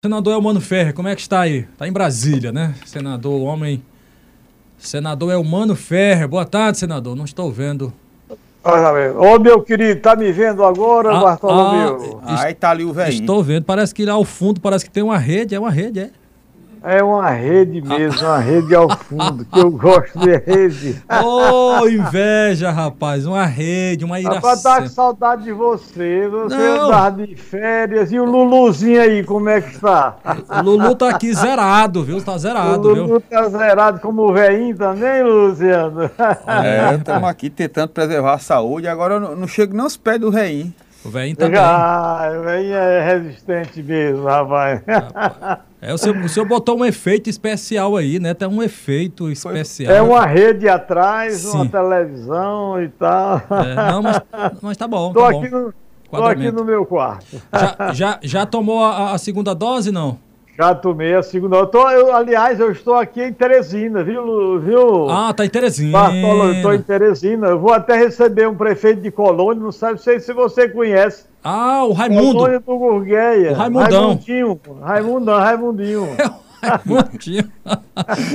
Senador 0.00 0.32
Elmano 0.32 0.60
Ferre, 0.60 0.92
como 0.92 1.08
é 1.08 1.16
que 1.16 1.20
está 1.20 1.40
aí? 1.40 1.66
Está 1.72 1.88
em 1.88 1.92
Brasília, 1.92 2.52
né? 2.52 2.72
Senador, 2.86 3.42
homem. 3.42 3.82
Senador 4.78 5.32
Elmano 5.32 5.74
Ferre, 5.74 6.24
boa 6.24 6.44
tarde, 6.44 6.78
senador. 6.78 7.16
Não 7.16 7.24
estou 7.24 7.50
vendo. 7.50 7.92
Ô, 9.18 9.40
meu 9.40 9.60
querido, 9.60 10.00
tá 10.00 10.14
me 10.14 10.30
vendo 10.30 10.62
agora, 10.62 11.16
ah, 11.16 11.20
Bartolomeu? 11.20 12.20
Ah, 12.22 12.44
aí 12.44 12.54
tá 12.54 12.70
ali 12.70 12.84
o 12.84 12.92
velho. 12.92 13.12
Estou 13.12 13.42
vendo, 13.42 13.64
parece 13.64 13.92
que 13.92 14.04
lá 14.04 14.12
ao 14.12 14.24
fundo 14.24 14.60
parece 14.60 14.84
que 14.84 14.90
tem 14.92 15.02
uma 15.02 15.18
rede, 15.18 15.56
é 15.56 15.58
uma 15.58 15.72
rede, 15.72 15.98
é? 15.98 16.10
É 16.82 17.02
uma 17.02 17.30
rede 17.30 17.80
mesmo, 17.80 18.26
uma 18.26 18.38
rede 18.38 18.74
ao 18.74 18.88
fundo, 18.88 19.44
que 19.44 19.58
eu 19.58 19.70
gosto 19.70 20.18
de 20.18 20.36
rede. 20.36 21.02
Ô, 21.22 21.80
oh, 21.80 21.88
inveja, 21.88 22.70
rapaz, 22.70 23.26
uma 23.26 23.44
rede, 23.44 24.04
uma 24.04 24.20
iracema. 24.20 24.36
Rapaz, 24.36 24.62
tá 24.62 24.82
com 24.82 24.88
saudade 24.88 25.44
de 25.44 25.52
você, 25.52 26.28
você 26.28 26.54
andar 26.54 27.12
de 27.12 27.34
férias, 27.34 28.12
e 28.12 28.18
o 28.18 28.24
Luluzinho 28.24 29.00
aí, 29.00 29.24
como 29.24 29.48
é 29.48 29.60
que 29.60 29.74
está? 29.74 30.16
O 30.48 30.62
Lulu 30.62 30.94
tá 30.94 31.10
aqui 31.10 31.32
zerado, 31.34 32.04
viu? 32.04 32.22
Tá 32.22 32.38
zerado, 32.38 32.88
o 32.88 32.94
Lulu 32.94 33.06
viu? 33.06 33.20
tá 33.20 33.48
zerado 33.48 34.00
como 34.00 34.22
o 34.22 34.32
velhinho 34.32 34.76
também, 34.76 35.22
Luciano? 35.22 36.10
É, 36.46 36.94
estamos 36.94 37.28
aqui 37.28 37.50
tentando 37.50 37.90
preservar 37.90 38.34
a 38.34 38.38
saúde, 38.38 38.88
agora 38.88 39.14
eu 39.14 39.20
não, 39.20 39.36
não 39.36 39.48
chego 39.48 39.72
nem 39.72 39.82
aos 39.82 39.96
pés 39.96 40.20
do 40.20 40.30
velhinho. 40.30 40.72
O 41.08 41.10
velhinho 41.10 41.36
também. 41.36 41.58
Ah, 41.58 42.30
o 42.38 42.42
velhinho 42.42 42.74
é 42.74 43.04
resistente 43.14 43.82
mesmo, 43.82 44.24
rapaz. 44.24 44.82
rapaz. 44.86 45.58
É, 45.80 45.94
o, 45.94 45.96
senhor, 45.96 46.16
o 46.18 46.28
senhor 46.28 46.46
botou 46.46 46.76
um 46.76 46.84
efeito 46.84 47.30
especial 47.30 47.96
aí, 47.96 48.18
né? 48.18 48.34
Tem 48.34 48.46
um 48.46 48.62
efeito 48.62 49.30
especial. 49.30 49.94
É 49.94 50.02
uma 50.02 50.26
rede 50.26 50.68
atrás, 50.68 51.36
Sim. 51.38 51.56
uma 51.56 51.68
televisão 51.68 52.82
e 52.82 52.88
tal. 52.88 53.40
É, 53.48 53.74
não, 53.74 54.02
mas, 54.02 54.20
mas 54.60 54.76
tá 54.76 54.86
bom. 54.86 55.12
Tô, 55.12 55.20
tá 55.20 55.28
aqui, 55.28 55.48
bom. 55.48 55.58
No, 55.58 55.74
tô 56.10 56.24
aqui 56.24 56.50
no 56.50 56.64
meu 56.64 56.84
quarto. 56.84 57.40
Já, 57.52 57.92
já, 57.94 58.20
já 58.22 58.46
tomou 58.46 58.84
a, 58.84 59.12
a 59.12 59.18
segunda 59.18 59.54
dose, 59.54 59.90
não? 59.90 60.18
Já 60.58 60.74
tomei 60.74 61.14
a 61.14 61.22
segunda. 61.22 61.56
Eu 61.56 61.68
tô, 61.68 61.88
eu, 61.88 62.12
aliás, 62.12 62.58
eu 62.58 62.72
estou 62.72 62.94
aqui 62.94 63.22
em 63.22 63.32
Teresina, 63.32 64.02
viu? 64.02 64.58
viu 64.58 65.08
ah, 65.08 65.32
tá 65.32 65.44
em 65.44 65.48
Teresina. 65.48 65.92
Bartolo, 65.92 66.44
eu 66.46 66.52
estou 66.54 66.74
em 66.74 66.82
Teresina. 66.82 67.46
Eu 67.46 67.60
vou 67.60 67.72
até 67.72 67.96
receber 67.96 68.48
um 68.48 68.56
prefeito 68.56 69.00
de 69.00 69.12
Colônia, 69.12 69.62
não 69.62 69.70
sabe 69.70 70.02
sei 70.02 70.18
se 70.18 70.32
você 70.32 70.68
conhece. 70.68 71.26
Ah, 71.44 71.84
o 71.84 71.92
Raimundo. 71.92 72.32
Colônia 72.32 72.58
do 72.58 72.76
Gurgueia. 72.76 73.52
O 73.52 73.54
Raimundão. 73.54 74.06
Raimundinho. 74.08 74.60
Raimundão, 74.82 75.38
Raimundinho. 75.38 76.08
É 76.60 76.70
Raimundinho. 76.70 77.52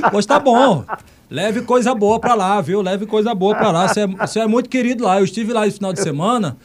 pois 0.09 0.25
tá 0.25 0.40
bom. 0.40 0.86
Leve 1.30 1.64
coisa 1.64 1.94
boa 1.94 2.22
pra 2.22 2.36
lá, 2.36 2.62
viu? 2.62 2.81
Leve 2.81 3.06
coisa 3.06 3.36
boa 3.36 3.53
pra 3.53 3.69
lá. 3.69 3.90
Você 3.90 4.00
é, 4.00 4.08
você 4.08 4.40
é 4.40 4.47
muito 4.47 4.69
querido 4.69 5.03
lá. 5.03 5.19
Eu 5.19 5.25
estive 5.25 5.52
lá 5.52 5.67
esse 5.67 5.75
final 5.75 5.92
de 5.92 6.02
semana. 6.02 6.56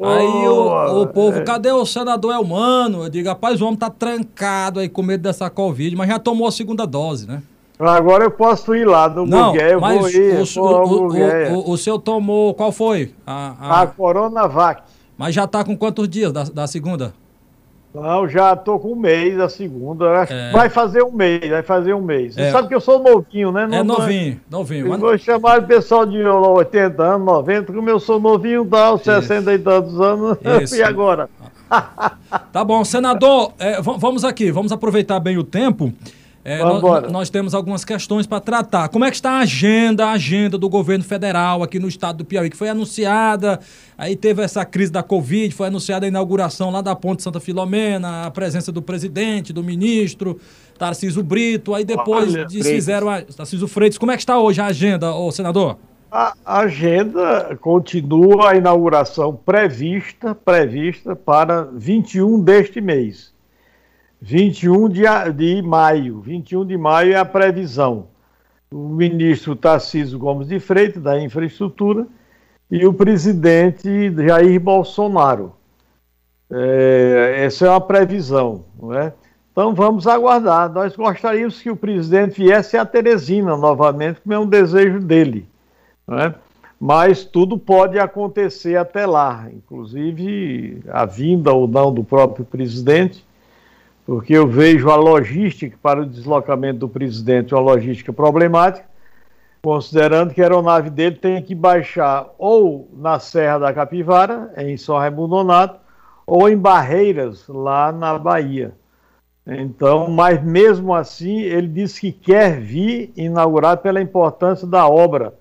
Aí 0.00 0.48
o, 0.48 1.02
o, 1.02 1.06
povo, 1.08 1.42
cadê 1.44 1.72
o 1.72 1.84
senador 1.84 2.32
Elmano? 2.32 3.04
Eu 3.04 3.08
digo, 3.08 3.28
rapaz, 3.28 3.60
o 3.60 3.66
homem 3.66 3.76
tá 3.76 3.90
trancado 3.90 4.78
aí 4.78 4.88
com 4.88 5.02
medo 5.02 5.22
dessa 5.22 5.50
Covid, 5.50 5.96
mas 5.96 6.08
já 6.08 6.18
tomou 6.20 6.46
a 6.46 6.52
segunda 6.52 6.86
dose, 6.86 7.26
né? 7.26 7.42
Agora 7.78 8.24
eu 8.24 8.30
posso 8.30 8.74
ir 8.74 8.84
lá 8.84 9.06
do 9.06 9.24
Não, 9.24 9.54
eu 9.54 9.80
mas 9.80 10.00
vou 10.00 10.10
ir. 10.10 10.36
O, 10.56 10.60
o, 10.60 11.52
o, 11.52 11.70
o, 11.72 11.76
senhor 11.76 11.98
tomou, 11.98 12.54
qual 12.54 12.72
foi? 12.72 13.14
A, 13.26 13.54
a... 13.60 13.82
a 13.82 13.86
Coronavac. 13.86 14.82
Mas 15.16 15.34
já 15.34 15.46
tá 15.46 15.64
com 15.64 15.76
quantos 15.76 16.08
dias 16.08 16.32
da, 16.32 16.44
da 16.44 16.66
segunda? 16.66 17.12
Não, 17.94 18.28
já 18.28 18.54
tô 18.54 18.78
com 18.78 18.92
um 18.92 18.96
mês 18.96 19.36
da 19.36 19.48
segunda. 19.48 20.26
É. 20.28 20.50
Vai 20.52 20.68
fazer 20.68 21.02
um 21.02 21.10
mês, 21.10 21.48
vai 21.48 21.62
fazer 21.62 21.94
um 21.94 22.02
mês. 22.02 22.34
Você 22.34 22.42
é. 22.42 22.50
sabe 22.52 22.68
que 22.68 22.74
eu 22.74 22.80
sou 22.80 23.02
novinho, 23.02 23.50
né? 23.50 23.66
Não, 23.66 23.78
é 23.78 23.82
novinho, 23.82 24.40
novinho. 24.50 24.86
Eu 24.92 24.98
vou 24.98 25.16
chamar 25.18 25.60
o 25.60 25.66
pessoal 25.66 26.04
de 26.04 26.22
80 26.22 27.02
anos, 27.02 27.26
90, 27.26 27.72
como 27.72 27.88
eu 27.88 27.98
sou 27.98 28.20
novinho, 28.20 28.64
dá 28.64 28.92
os 28.92 29.02
60 29.02 29.54
e 29.54 29.58
tantos 29.58 30.00
anos. 30.00 30.38
Isso. 30.62 30.76
e 30.76 30.82
agora? 30.82 31.28
tá 32.52 32.64
bom, 32.64 32.84
senador, 32.84 33.52
é, 33.58 33.80
vamos 33.80 34.24
aqui, 34.24 34.50
vamos 34.50 34.72
aproveitar 34.72 35.18
bem 35.20 35.38
o 35.38 35.44
tempo. 35.44 35.92
É, 36.48 36.60
nós, 36.60 37.12
nós, 37.12 37.30
temos 37.30 37.54
algumas 37.54 37.84
questões 37.84 38.26
para 38.26 38.40
tratar. 38.40 38.88
Como 38.88 39.04
é 39.04 39.10
que 39.10 39.16
está 39.16 39.32
a 39.32 39.38
agenda, 39.40 40.06
a 40.06 40.12
agenda 40.12 40.56
do 40.56 40.66
governo 40.66 41.04
federal 41.04 41.62
aqui 41.62 41.78
no 41.78 41.86
estado 41.86 42.16
do 42.16 42.24
Piauí, 42.24 42.48
que 42.48 42.56
foi 42.56 42.70
anunciada, 42.70 43.60
aí 43.98 44.16
teve 44.16 44.40
essa 44.40 44.64
crise 44.64 44.90
da 44.90 45.02
Covid, 45.02 45.54
foi 45.54 45.66
anunciada 45.66 46.06
a 46.06 46.08
inauguração 46.08 46.70
lá 46.70 46.80
da 46.80 46.96
Ponte 46.96 47.22
Santa 47.22 47.38
Filomena, 47.38 48.24
a 48.24 48.30
presença 48.30 48.72
do 48.72 48.80
presidente, 48.80 49.52
do 49.52 49.62
ministro, 49.62 50.40
Tarcísio 50.78 51.22
Brito, 51.22 51.74
aí 51.74 51.84
depois 51.84 52.32
Olha, 52.32 52.46
desfizeram 52.46 53.10
a... 53.10 53.20
Tarcísio 53.20 53.68
Freitas. 53.68 53.98
Como 53.98 54.10
é 54.10 54.16
que 54.16 54.22
está 54.22 54.38
hoje 54.38 54.58
a 54.58 54.66
agenda, 54.66 55.14
ô, 55.14 55.30
senador? 55.30 55.76
A 56.10 56.34
agenda 56.46 57.58
continua 57.60 58.52
a 58.52 58.56
inauguração 58.56 59.36
prevista, 59.36 60.34
prevista 60.34 61.14
para 61.14 61.64
21 61.74 62.40
deste 62.40 62.80
mês. 62.80 63.36
21 64.20 64.88
de, 64.88 65.02
de 65.36 65.62
maio. 65.62 66.20
21 66.20 66.66
de 66.66 66.76
maio 66.76 67.12
é 67.12 67.16
a 67.16 67.24
previsão. 67.24 68.08
O 68.70 68.88
ministro 68.88 69.56
Tarcísio 69.56 70.18
Gomes 70.18 70.48
de 70.48 70.58
Freitas, 70.60 71.02
da 71.02 71.20
Infraestrutura, 71.20 72.06
e 72.70 72.84
o 72.86 72.92
presidente 72.92 74.12
Jair 74.14 74.60
Bolsonaro. 74.60 75.54
É, 76.50 77.44
essa 77.44 77.66
é 77.66 77.70
uma 77.70 77.80
previsão, 77.80 78.64
não 78.78 78.92
é? 78.92 79.12
Então 79.52 79.74
vamos 79.74 80.06
aguardar. 80.06 80.70
Nós 80.72 80.94
gostaríamos 80.94 81.60
que 81.60 81.70
o 81.70 81.76
presidente 81.76 82.42
viesse 82.42 82.76
a 82.76 82.84
Teresina 82.84 83.56
novamente, 83.56 84.20
como 84.20 84.34
é 84.34 84.38
um 84.38 84.46
desejo 84.46 85.00
dele. 85.00 85.48
É? 86.10 86.34
Mas 86.80 87.24
tudo 87.24 87.58
pode 87.58 87.98
acontecer 87.98 88.76
até 88.76 89.04
lá, 89.04 89.48
inclusive 89.52 90.80
a 90.88 91.04
vinda 91.04 91.52
ou 91.52 91.66
não 91.66 91.92
do 91.92 92.04
próprio 92.04 92.44
presidente 92.44 93.26
porque 94.08 94.32
eu 94.32 94.48
vejo 94.48 94.88
a 94.88 94.96
logística 94.96 95.76
para 95.82 96.00
o 96.00 96.06
deslocamento 96.06 96.78
do 96.78 96.88
presidente 96.88 97.54
uma 97.54 97.60
logística 97.60 98.10
problemática, 98.10 98.88
considerando 99.62 100.32
que 100.32 100.40
a 100.40 100.44
aeronave 100.44 100.88
dele 100.88 101.16
tem 101.16 101.42
que 101.42 101.54
baixar 101.54 102.26
ou 102.38 102.88
na 102.96 103.20
Serra 103.20 103.58
da 103.58 103.70
Capivara, 103.74 104.50
em 104.56 104.78
São 104.78 104.96
Raimundo 104.96 105.28
Nonato, 105.28 105.78
ou 106.26 106.48
em 106.48 106.56
Barreiras, 106.56 107.46
lá 107.48 107.92
na 107.92 108.18
Bahia. 108.18 108.72
Então, 109.46 110.08
mas 110.08 110.42
mesmo 110.42 110.94
assim, 110.94 111.40
ele 111.40 111.68
disse 111.68 112.00
que 112.00 112.10
quer 112.10 112.58
vir 112.58 113.12
inaugurar 113.14 113.76
pela 113.76 114.00
importância 114.00 114.66
da 114.66 114.88
obra. 114.88 115.34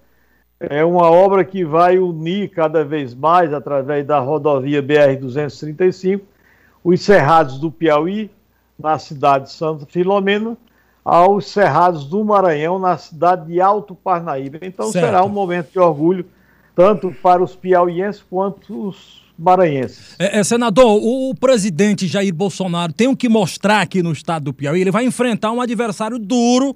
É 0.59 0.83
uma 0.83 1.09
obra 1.09 1.45
que 1.45 1.63
vai 1.63 1.97
unir 1.99 2.49
cada 2.49 2.83
vez 2.83 3.15
mais, 3.15 3.53
através 3.53 4.05
da 4.05 4.19
rodovia 4.19 4.83
BR-235, 4.83 6.19
os 6.83 6.99
cerrados 6.99 7.59
do 7.59 7.71
Piauí, 7.71 8.29
na 8.77 8.99
cidade 8.99 9.45
de 9.45 9.51
Santa 9.51 9.85
Filomena, 9.85 10.57
aos 11.03 11.47
Cerrados 11.47 12.05
do 12.05 12.23
Maranhão, 12.23 12.77
na 12.77 12.97
cidade 12.97 13.47
de 13.47 13.61
Alto 13.61 13.95
Parnaíba. 13.95 14.59
Então 14.61 14.91
certo. 14.91 15.05
será 15.05 15.23
um 15.23 15.29
momento 15.29 15.71
de 15.71 15.79
orgulho, 15.79 16.25
tanto 16.75 17.11
para 17.23 17.41
os 17.41 17.55
piauienses 17.55 18.23
quanto 18.29 18.89
os 18.89 19.25
maranhenses. 19.37 20.15
É, 20.19 20.39
é, 20.39 20.43
senador, 20.43 20.85
o, 20.85 21.29
o, 21.29 21.35
presidente 21.35 22.07
Jair 22.07 22.33
Bolsonaro 22.33 22.91
tem 22.91 23.07
o 23.07 23.15
que 23.15 23.29
mostrar 23.29 23.81
aqui 23.81 24.01
no 24.01 24.11
estado 24.11 24.45
do 24.45 24.53
Piauí. 24.53 24.81
Ele 24.81 24.91
vai 24.91 25.05
enfrentar 25.05 25.51
um 25.51 25.61
adversário 25.61 26.17
duro 26.17 26.75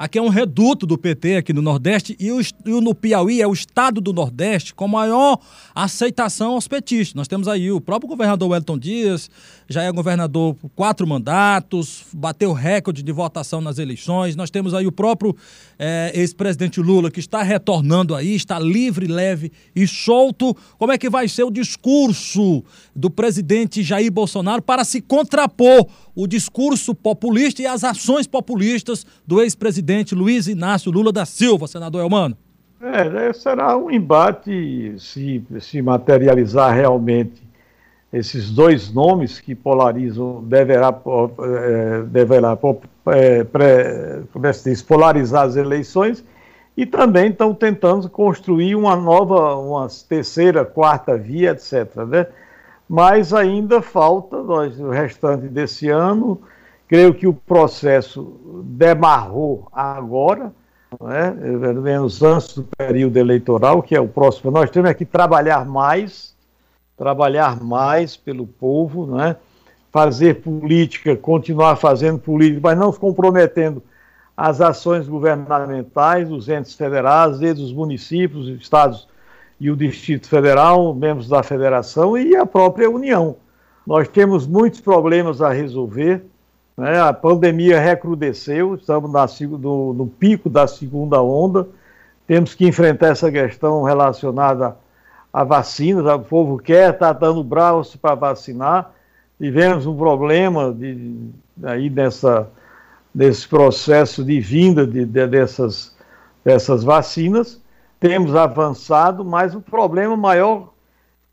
Aqui 0.00 0.18
é 0.18 0.22
um 0.22 0.30
reduto 0.30 0.86
do 0.86 0.96
PT 0.96 1.36
aqui 1.36 1.52
no 1.52 1.60
Nordeste 1.60 2.16
e 2.18 2.32
o, 2.32 2.40
e 2.40 2.80
no 2.80 2.94
Piauí 2.94 3.42
é 3.42 3.46
o 3.46 3.52
estado 3.52 4.00
do 4.00 4.14
Nordeste 4.14 4.74
com 4.74 4.88
maior 4.88 5.38
aceitação 5.74 6.52
aos 6.52 6.66
petistas. 6.66 7.12
Nós 7.14 7.28
temos 7.28 7.46
aí 7.46 7.70
o 7.70 7.82
próprio 7.82 8.08
governador 8.08 8.48
Wellington 8.48 8.78
Dias, 8.78 9.30
já 9.68 9.82
é 9.82 9.92
governador 9.92 10.54
por 10.54 10.70
quatro 10.70 11.06
mandatos, 11.06 12.06
bateu 12.14 12.54
recorde 12.54 13.02
de 13.02 13.12
votação 13.12 13.60
nas 13.60 13.78
eleições. 13.78 14.34
Nós 14.34 14.48
temos 14.48 14.72
aí 14.72 14.86
o 14.86 14.92
próprio 14.92 15.36
é, 15.78 16.12
ex-presidente 16.14 16.80
Lula 16.80 17.10
que 17.10 17.20
está 17.20 17.42
retornando 17.42 18.14
aí, 18.14 18.34
está 18.34 18.58
livre, 18.58 19.06
leve 19.06 19.52
e 19.76 19.86
solto. 19.86 20.56
Como 20.78 20.92
é 20.92 20.96
que 20.96 21.10
vai 21.10 21.28
ser 21.28 21.44
o 21.44 21.50
discurso 21.50 22.64
do 22.96 23.10
presidente 23.10 23.82
Jair 23.82 24.10
Bolsonaro 24.10 24.62
para 24.62 24.82
se 24.82 25.02
contrapor 25.02 25.86
o 26.14 26.26
discurso 26.26 26.94
populista 26.94 27.62
e 27.62 27.66
as 27.66 27.84
ações 27.84 28.26
populistas 28.26 29.06
do 29.26 29.40
ex-presidente 29.40 30.14
Luiz 30.14 30.46
Inácio 30.46 30.90
Lula 30.90 31.12
da 31.12 31.24
Silva, 31.24 31.66
senador 31.66 32.02
Elmano? 32.02 32.36
É, 32.80 33.32
será 33.32 33.76
um 33.76 33.90
embate 33.90 34.94
se, 34.98 35.44
se 35.60 35.82
materializar 35.82 36.74
realmente 36.74 37.42
esses 38.12 38.50
dois 38.50 38.92
nomes 38.92 39.38
que 39.38 39.54
polarizam, 39.54 40.42
deverá, 40.44 40.88
é, 40.88 42.02
deverá 42.02 42.58
é, 43.06 43.44
pré, 43.44 44.22
como 44.32 44.46
é 44.46 44.50
diz, 44.50 44.82
polarizar 44.82 45.46
as 45.46 45.56
eleições 45.56 46.24
e 46.76 46.86
também 46.86 47.28
estão 47.30 47.54
tentando 47.54 48.08
construir 48.08 48.74
uma 48.74 48.96
nova, 48.96 49.56
uma 49.56 49.86
terceira, 50.08 50.64
quarta 50.64 51.16
via, 51.16 51.50
etc. 51.50 51.94
Né? 52.08 52.26
Mas 52.90 53.32
ainda 53.32 53.80
falta 53.80 54.42
nós, 54.42 54.80
o 54.80 54.90
restante 54.90 55.46
desse 55.46 55.88
ano. 55.88 56.40
Creio 56.88 57.14
que 57.14 57.24
o 57.24 57.32
processo 57.32 58.64
demarrou 58.64 59.68
agora, 59.72 60.52
né, 61.00 61.30
pelo 61.30 61.82
menos 61.82 62.20
antes 62.20 62.56
do 62.56 62.64
período 62.76 63.16
eleitoral, 63.16 63.80
que 63.80 63.94
é 63.94 64.00
o 64.00 64.08
próximo. 64.08 64.50
Nós 64.50 64.70
temos 64.70 64.92
que 64.94 65.04
trabalhar 65.04 65.64
mais, 65.64 66.34
trabalhar 66.96 67.62
mais 67.62 68.16
pelo 68.16 68.44
povo, 68.44 69.06
né, 69.06 69.36
fazer 69.92 70.42
política, 70.42 71.14
continuar 71.14 71.76
fazendo 71.76 72.18
política, 72.18 72.60
mas 72.60 72.76
não 72.76 72.92
comprometendo 72.92 73.80
as 74.36 74.60
ações 74.60 75.06
governamentais 75.06 76.28
dos 76.28 76.48
entes 76.48 76.74
federados, 76.74 77.38
desde 77.38 77.62
os 77.62 77.72
municípios, 77.72 78.48
os 78.48 78.60
estados 78.60 79.06
e 79.60 79.70
o 79.70 79.76
Distrito 79.76 80.26
Federal, 80.26 80.94
membros 80.94 81.28
da 81.28 81.42
federação 81.42 82.16
e 82.16 82.34
a 82.34 82.46
própria 82.46 82.88
União. 82.88 83.36
Nós 83.86 84.08
temos 84.08 84.46
muitos 84.46 84.80
problemas 84.80 85.42
a 85.42 85.50
resolver. 85.50 86.24
Né? 86.76 86.98
A 86.98 87.12
pandemia 87.12 87.78
recrudesceu, 87.78 88.74
estamos 88.74 89.12
na, 89.12 89.26
no, 89.58 89.92
no 89.92 90.06
pico 90.06 90.48
da 90.48 90.66
segunda 90.66 91.20
onda. 91.20 91.68
Temos 92.26 92.54
que 92.54 92.66
enfrentar 92.66 93.08
essa 93.08 93.30
questão 93.30 93.82
relacionada 93.82 94.76
a 95.30 95.44
vacinas. 95.44 96.06
O 96.06 96.20
povo 96.20 96.56
quer, 96.58 96.94
está 96.94 97.12
dando 97.12 97.44
braço 97.44 97.98
para 97.98 98.14
vacinar. 98.14 98.92
Tivemos 99.38 99.84
um 99.84 99.96
problema 99.96 100.72
de, 100.72 101.28
aí 101.62 101.90
nessa, 101.90 102.48
nesse 103.14 103.46
processo 103.46 104.24
de 104.24 104.40
vinda 104.40 104.86
de, 104.86 105.04
de, 105.04 105.26
dessas, 105.26 105.94
dessas 106.42 106.82
vacinas 106.82 107.59
temos 108.00 108.34
avançado, 108.34 109.22
mas 109.22 109.54
o 109.54 109.60
problema 109.60 110.16
maior 110.16 110.70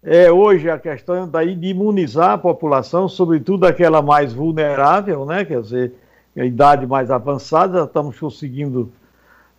é 0.03 0.29
hoje 0.29 0.69
a 0.69 0.77
questão 0.77 1.27
daí 1.27 1.55
de 1.55 1.67
imunizar 1.67 2.31
a 2.31 2.37
população, 2.37 3.07
sobretudo 3.07 3.65
aquela 3.65 4.01
mais 4.01 4.33
vulnerável, 4.33 5.25
né? 5.25 5.45
Quer 5.45 5.61
dizer, 5.61 5.93
a 6.35 6.45
idade 6.45 6.85
mais 6.85 7.09
avançada, 7.09 7.85
estamos 7.85 8.19
conseguindo 8.19 8.91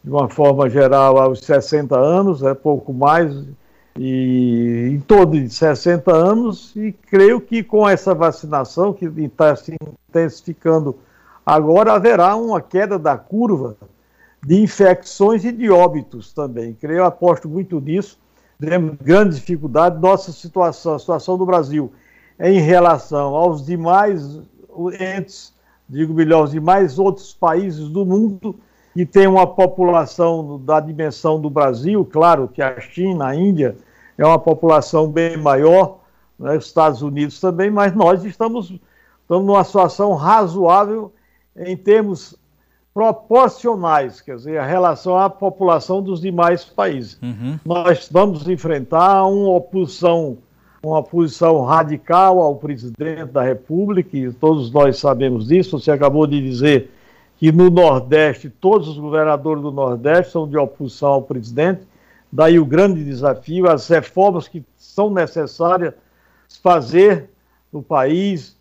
de 0.05 0.11
uma 0.11 0.29
forma 0.29 0.69
geral 0.69 1.19
aos 1.19 1.41
60 1.41 1.99
anos, 1.99 2.43
é 2.43 2.55
pouco 2.55 2.93
mais, 2.93 3.35
e 3.99 4.91
em 4.93 5.01
torno 5.01 5.33
de 5.33 5.51
60 5.51 6.13
anos, 6.15 6.77
e 6.77 6.93
creio 6.93 7.41
que 7.41 7.63
com 7.65 7.89
essa 7.89 8.15
vacinação 8.15 8.93
que 8.93 9.07
está 9.07 9.57
se 9.57 9.75
intensificando 10.09 10.97
agora, 11.45 11.95
haverá 11.95 12.37
uma 12.37 12.61
queda 12.61 12.99
da 12.99 13.17
curva 13.17 13.77
de 14.45 14.61
infecções 14.61 15.45
e 15.45 15.53
de 15.53 15.71
óbitos 15.71 16.33
também. 16.33 16.75
Creio, 16.75 17.05
aposto 17.05 17.49
muito 17.49 17.81
nisso. 17.81 18.19
Temos 18.61 18.97
grande 19.03 19.37
dificuldade. 19.37 20.01
Nossa 20.01 20.33
situação, 20.33 20.95
a 20.95 20.99
situação 20.99 21.37
do 21.37 21.47
Brasil 21.47 21.93
em 22.41 22.61
relação 22.61 23.35
aos 23.35 23.65
demais 23.65 24.41
entes, 25.01 25.53
digo 25.89 26.15
melhor, 26.15 26.45
os 26.45 26.53
demais 26.53 26.99
outros 26.99 27.35
países 27.35 27.89
do 27.89 28.07
mundo 28.07 28.55
que 28.95 29.05
tem 29.05 29.27
uma 29.27 29.47
população 29.47 30.61
da 30.65 30.81
dimensão 30.81 31.41
do 31.41 31.51
Brasil, 31.51 32.05
claro 32.05 32.49
que 32.49 32.63
a 32.63 32.81
China, 32.81 33.29
a 33.29 33.35
Índia, 33.35 33.77
é 34.17 34.25
uma 34.25 34.39
população 34.39 35.11
bem 35.11 35.37
maior, 35.37 36.01
né, 36.39 36.57
os 36.57 36.67
Estados 36.67 37.03
Unidos 37.03 37.41
também, 37.41 37.71
mas 37.71 37.95
nós 37.95 38.25
estamos, 38.25 38.73
estamos 39.23 39.47
numa 39.47 39.63
situação 39.63 40.15
razoável 40.15 41.13
em 41.57 41.77
termos 41.77 42.37
proporcionais, 42.99 44.21
quer 44.21 44.35
dizer, 44.35 44.59
a 44.59 44.67
relação 44.67 45.17
à 45.17 45.31
população 45.31 46.03
dos 46.03 46.21
demais 46.21 46.65
países. 46.65 47.17
Uhum. 47.23 47.57
Nós 47.65 48.09
vamos 48.11 48.49
enfrentar 48.49 49.25
uma 49.25 49.51
oposição, 49.51 50.37
uma 50.83 50.99
oposição 50.99 51.63
radical 51.63 52.41
ao 52.41 52.57
presidente 52.57 53.27
da 53.27 53.41
República, 53.41 54.17
e 54.17 54.33
todos 54.33 54.73
nós 54.73 54.99
sabemos 54.99 55.47
disso. 55.47 55.79
Você 55.79 55.93
acabou 55.93 56.27
de 56.27 56.43
dizer 56.43 56.91
que 57.37 57.53
no 57.53 57.71
Nordeste, 57.71 58.51
todos 58.51 58.89
os 58.89 58.99
governadores 58.99 59.63
do 59.63 59.71
Nordeste 59.71 60.33
são 60.33 60.49
de 60.49 60.59
oposição 60.59 61.11
ao 61.11 61.23
presidente. 61.23 61.83
Daí 62.33 62.59
o 62.59 62.67
grande 62.67 63.05
desafio, 63.05 63.71
as 63.71 63.87
reformas 63.87 64.49
que 64.49 64.65
são 64.77 65.09
necessárias 65.09 65.95
fazer 66.61 67.31
no 67.73 67.81
país, 67.81 68.57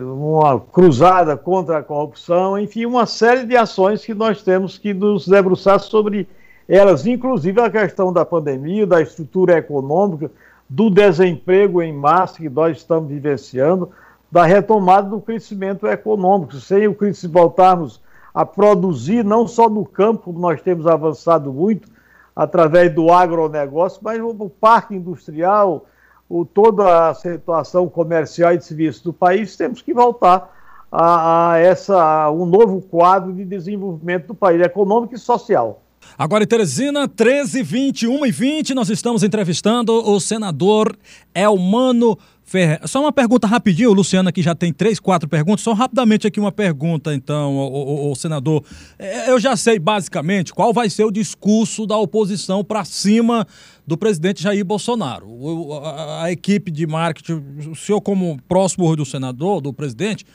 uma 0.00 0.60
cruzada 0.60 1.36
contra 1.36 1.78
a 1.78 1.82
corrupção, 1.82 2.58
enfim, 2.58 2.86
uma 2.86 3.06
série 3.06 3.44
de 3.44 3.56
ações 3.56 4.04
que 4.04 4.14
nós 4.14 4.42
temos 4.42 4.78
que 4.78 4.94
nos 4.94 5.26
debruçar 5.26 5.80
sobre 5.80 6.28
elas, 6.68 7.06
inclusive 7.06 7.60
a 7.60 7.70
questão 7.70 8.12
da 8.12 8.24
pandemia, 8.24 8.86
da 8.86 9.00
estrutura 9.00 9.56
econômica, 9.56 10.30
do 10.68 10.90
desemprego 10.90 11.82
em 11.82 11.92
massa 11.92 12.38
que 12.38 12.48
nós 12.48 12.76
estamos 12.76 13.08
vivenciando, 13.08 13.90
da 14.30 14.44
retomada 14.44 15.08
do 15.08 15.20
crescimento 15.20 15.86
econômico. 15.86 16.54
Sem 16.56 16.86
o 16.86 16.94
crescimento 16.94 17.32
voltarmos 17.32 18.00
a 18.34 18.44
produzir, 18.44 19.24
não 19.24 19.48
só 19.48 19.68
no 19.68 19.84
campo, 19.84 20.32
nós 20.32 20.60
temos 20.60 20.86
avançado 20.86 21.52
muito, 21.52 21.88
através 22.36 22.94
do 22.94 23.10
agronegócio, 23.10 24.00
mas 24.02 24.20
o 24.20 24.50
parque 24.60 24.94
industrial, 24.94 25.86
o, 26.28 26.44
toda 26.44 27.08
a 27.08 27.14
situação 27.14 27.88
comercial 27.88 28.52
e 28.52 28.58
de 28.58 28.64
serviço 28.64 29.04
do 29.04 29.12
país, 29.12 29.56
temos 29.56 29.80
que 29.80 29.94
voltar 29.94 30.54
a, 30.90 31.52
a, 31.52 31.58
essa, 31.58 32.00
a 32.00 32.30
um 32.30 32.44
novo 32.44 32.80
quadro 32.80 33.32
de 33.32 33.44
desenvolvimento 33.44 34.28
do 34.28 34.34
país, 34.34 34.60
econômico 34.60 35.14
e 35.14 35.18
social. 35.18 35.82
Agora 36.16 36.44
em 36.44 36.46
Teresina, 36.46 37.06
13, 37.06 37.62
21 37.62 38.26
e 38.26 38.30
20, 38.30 38.74
nós 38.74 38.88
estamos 38.88 39.22
entrevistando 39.22 39.92
o 39.92 40.18
senador 40.20 40.96
Elmano 41.34 42.18
Ferreira. 42.42 42.86
Só 42.86 43.00
uma 43.00 43.12
pergunta 43.12 43.46
rapidinho, 43.46 43.90
o 43.90 43.92
Luciano 43.92 44.28
aqui 44.28 44.40
já 44.40 44.54
tem 44.54 44.72
três, 44.72 44.98
quatro 44.98 45.28
perguntas. 45.28 45.60
Só 45.60 45.74
rapidamente 45.74 46.26
aqui 46.26 46.40
uma 46.40 46.50
pergunta, 46.50 47.14
então, 47.14 47.56
o 48.10 48.14
senador. 48.14 48.64
É, 48.98 49.30
eu 49.30 49.38
já 49.38 49.54
sei 49.54 49.78
basicamente 49.78 50.54
qual 50.54 50.72
vai 50.72 50.88
ser 50.88 51.04
o 51.04 51.10
discurso 51.10 51.86
da 51.86 51.96
oposição 51.96 52.64
para 52.64 52.84
cima 52.84 53.46
do 53.88 53.96
presidente 53.96 54.42
Jair 54.42 54.62
Bolsonaro. 54.66 55.26
O, 55.26 55.72
a, 55.82 56.24
a, 56.24 56.30
equipe 56.30 56.70
de 56.70 56.86
marketing, 56.86 57.42
o 57.70 57.74
senhor, 57.74 58.02
como 58.02 58.38
próximo 58.46 58.94
do 58.94 59.06
senador, 59.06 59.62
do 59.62 59.72
presidente, 59.72 60.26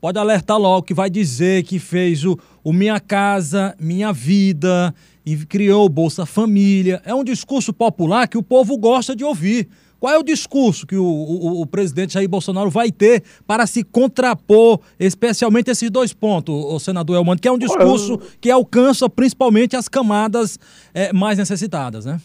pode 0.00 0.18
alertar 0.18 0.56
logo 0.56 0.82
que 0.82 0.94
vai 0.94 1.10
dizer 1.10 1.62
que 1.64 1.78
fez 1.78 2.24
o, 2.24 2.38
o 2.64 2.72
Minha 2.72 2.98
Casa, 2.98 3.76
Minha 3.78 4.14
Vida, 4.14 4.94
e 5.26 5.36
criou 5.36 5.84
o 5.84 5.90
Bolsa 5.90 6.24
Família. 6.24 7.02
É 7.04 7.14
um 7.14 7.22
discurso 7.22 7.70
popular 7.70 8.26
que 8.26 8.38
o 8.38 8.42
povo 8.42 8.78
gosta 8.78 9.14
de 9.14 9.22
ouvir. 9.22 9.68
Qual 10.00 10.12
é 10.12 10.18
o 10.18 10.22
discurso 10.22 10.86
que 10.86 10.96
o, 10.96 11.04
o, 11.04 11.60
o, 11.60 11.66
presidente 11.66 12.14
Jair 12.14 12.28
Bolsonaro 12.28 12.70
vai 12.70 12.90
ter 12.90 13.22
para 13.46 13.66
se 13.66 13.84
contrapor, 13.84 14.80
especialmente 14.98 15.70
esses 15.70 15.90
dois 15.90 16.14
pontos, 16.14 16.52
o 16.52 16.78
senador 16.80 17.14
Elmano, 17.16 17.38
que 17.38 17.46
é 17.46 17.52
um 17.52 17.58
discurso 17.58 18.18
que 18.40 18.50
alcança 18.50 19.08
principalmente 19.08 19.76
as 19.76 19.86
camadas 19.86 20.58
é, 20.94 21.12
mais 21.12 21.36
necessitadas, 21.36 22.06
né? 22.06 22.18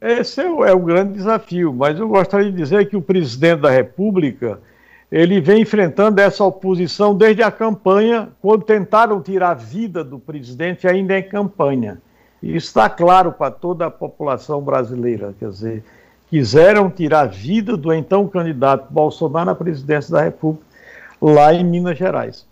Esse 0.00 0.40
é 0.40 0.50
o, 0.50 0.64
é 0.64 0.72
o 0.72 0.80
grande 0.80 1.12
desafio, 1.12 1.74
mas 1.74 1.98
eu 1.98 2.08
gostaria 2.08 2.50
de 2.50 2.56
dizer 2.56 2.88
que 2.88 2.96
o 2.96 3.02
presidente 3.02 3.60
da 3.60 3.70
República 3.70 4.58
ele 5.12 5.40
vem 5.40 5.62
enfrentando 5.62 6.20
essa 6.20 6.44
oposição 6.44 7.14
desde 7.14 7.42
a 7.42 7.50
campanha, 7.50 8.28
quando 8.40 8.62
tentaram 8.62 9.20
tirar 9.20 9.50
a 9.50 9.54
vida 9.54 10.04
do 10.04 10.18
presidente 10.18 10.86
ainda 10.86 11.18
em 11.18 11.22
campanha. 11.22 12.00
E 12.42 12.56
está 12.56 12.88
claro 12.88 13.32
para 13.32 13.50
toda 13.50 13.86
a 13.86 13.90
população 13.90 14.62
brasileira, 14.62 15.34
quer 15.38 15.50
dizer, 15.50 15.84
quiseram 16.28 16.88
tirar 16.88 17.22
a 17.22 17.26
vida 17.26 17.76
do 17.76 17.92
então 17.92 18.26
candidato 18.28 18.90
Bolsonaro 18.90 19.50
à 19.50 19.54
presidência 19.54 20.12
da 20.12 20.22
República 20.22 20.64
lá 21.20 21.52
em 21.52 21.64
Minas 21.64 21.98
Gerais. 21.98 22.46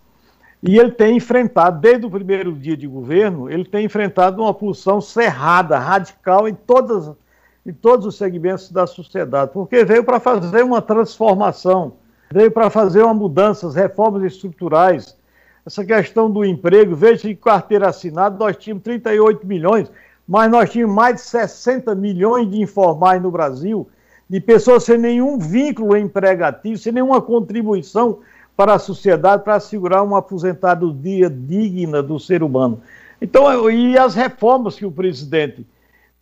E 0.61 0.77
ele 0.77 0.91
tem 0.91 1.15
enfrentado, 1.15 1.79
desde 1.79 2.05
o 2.05 2.11
primeiro 2.11 2.51
dia 2.51 2.75
de 2.75 2.85
governo, 2.85 3.49
ele 3.49 3.63
tem 3.63 3.85
enfrentado 3.85 4.41
uma 4.41 4.49
oposição 4.49 4.99
cerrada, 4.99 5.79
radical 5.79 6.47
em 6.47 6.53
todas 6.53 7.09
em 7.69 7.73
todos 7.73 8.07
os 8.07 8.17
segmentos 8.17 8.71
da 8.71 8.87
sociedade, 8.87 9.51
porque 9.53 9.85
veio 9.85 10.03
para 10.03 10.19
fazer 10.19 10.63
uma 10.63 10.81
transformação, 10.81 11.93
veio 12.31 12.49
para 12.49 12.67
fazer 12.71 13.03
uma 13.03 13.13
mudança, 13.13 13.71
reformas 13.71 14.23
estruturais. 14.23 15.15
Essa 15.63 15.85
questão 15.85 16.31
do 16.31 16.43
emprego, 16.43 16.95
veja 16.95 17.27
que 17.27 17.35
carteira 17.35 17.89
assinada, 17.89 18.35
nós 18.39 18.57
tínhamos 18.57 18.83
38 18.83 19.45
milhões, 19.45 19.91
mas 20.27 20.49
nós 20.49 20.71
tínhamos 20.71 20.95
mais 20.95 21.17
de 21.17 21.21
60 21.21 21.93
milhões 21.93 22.49
de 22.49 22.59
informais 22.59 23.21
no 23.21 23.29
Brasil, 23.29 23.87
de 24.27 24.41
pessoas 24.41 24.83
sem 24.83 24.97
nenhum 24.97 25.37
vínculo 25.37 25.95
empregativo, 25.95 26.75
sem 26.75 26.91
nenhuma 26.91 27.21
contribuição 27.21 28.17
para 28.57 28.73
a 28.73 28.79
sociedade 28.79 29.43
para 29.43 29.55
assegurar 29.55 30.03
uma 30.03 30.17
aposentadoria 30.17 31.29
digna 31.29 32.01
do 32.01 32.19
ser 32.19 32.41
humano. 32.41 32.81
Então, 33.21 33.69
e 33.69 33.95
as 33.95 34.15
reformas 34.15 34.75
que 34.75 34.87
o 34.87 34.91
presidente 34.91 35.67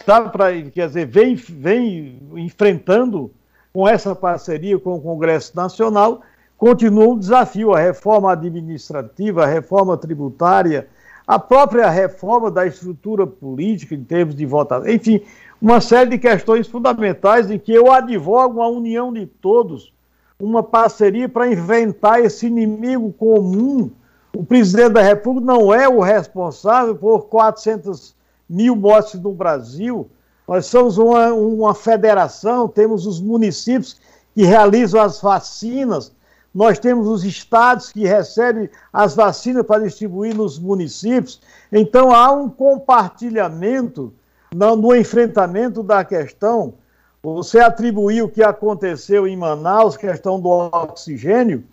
tá 0.05 0.21
pra, 0.29 0.51
quer 0.61 0.87
dizer, 0.87 1.05
vem, 1.05 1.35
vem 1.35 2.19
enfrentando 2.35 3.31
com 3.73 3.87
essa 3.87 4.15
parceria 4.15 4.79
com 4.79 4.95
o 4.95 5.01
Congresso 5.01 5.55
Nacional, 5.55 6.21
continua 6.57 7.09
um 7.09 7.19
desafio, 7.19 7.73
a 7.73 7.79
reforma 7.79 8.31
administrativa, 8.31 9.43
a 9.43 9.47
reforma 9.47 9.95
tributária, 9.97 10.87
a 11.27 11.37
própria 11.37 11.89
reforma 11.89 12.49
da 12.49 12.65
estrutura 12.65 13.27
política 13.27 13.93
em 13.93 14.03
termos 14.03 14.33
de 14.33 14.45
votação, 14.45 14.89
enfim, 14.89 15.21
uma 15.61 15.81
série 15.81 16.11
de 16.11 16.17
questões 16.17 16.67
fundamentais 16.67 17.51
em 17.51 17.59
que 17.59 17.73
eu 17.73 17.91
advogo 17.91 18.61
a 18.61 18.67
união 18.69 19.11
de 19.11 19.25
todos, 19.25 19.93
uma 20.39 20.63
parceria 20.63 21.27
para 21.27 21.51
inventar 21.51 22.19
esse 22.19 22.45
inimigo 22.45 23.11
comum. 23.13 23.89
O 24.35 24.45
presidente 24.45 24.93
da 24.93 25.01
República 25.01 25.47
não 25.47 25.73
é 25.73 25.89
o 25.89 25.99
responsável 25.99 26.95
por 26.95 27.25
400 27.25 28.15
mil 28.49 28.75
mortes 28.75 29.19
no 29.19 29.33
Brasil. 29.33 30.09
Nós 30.47 30.65
somos 30.65 30.97
uma, 30.97 31.33
uma 31.33 31.75
federação, 31.75 32.67
temos 32.67 33.05
os 33.05 33.19
municípios 33.19 33.97
que 34.33 34.43
realizam 34.43 35.01
as 35.01 35.19
vacinas. 35.19 36.11
nós 36.53 36.79
temos 36.79 37.07
os 37.07 37.23
estados 37.23 37.91
que 37.91 38.05
recebem 38.07 38.69
as 38.91 39.15
vacinas 39.15 39.65
para 39.65 39.83
distribuir 39.83 40.35
nos 40.35 40.57
municípios. 40.57 41.41
Então, 41.71 42.13
há 42.13 42.31
um 42.31 42.49
compartilhamento 42.49 44.13
no, 44.55 44.75
no 44.75 44.95
enfrentamento 44.95 45.83
da 45.83 46.05
questão. 46.05 46.75
Você 47.21 47.59
atribuiu 47.59 48.25
o 48.25 48.29
que 48.29 48.41
aconteceu 48.41 49.27
em 49.27 49.35
Manaus, 49.35 49.97
questão 49.97 50.39
do 50.39 50.49
oxigênio, 50.49 51.63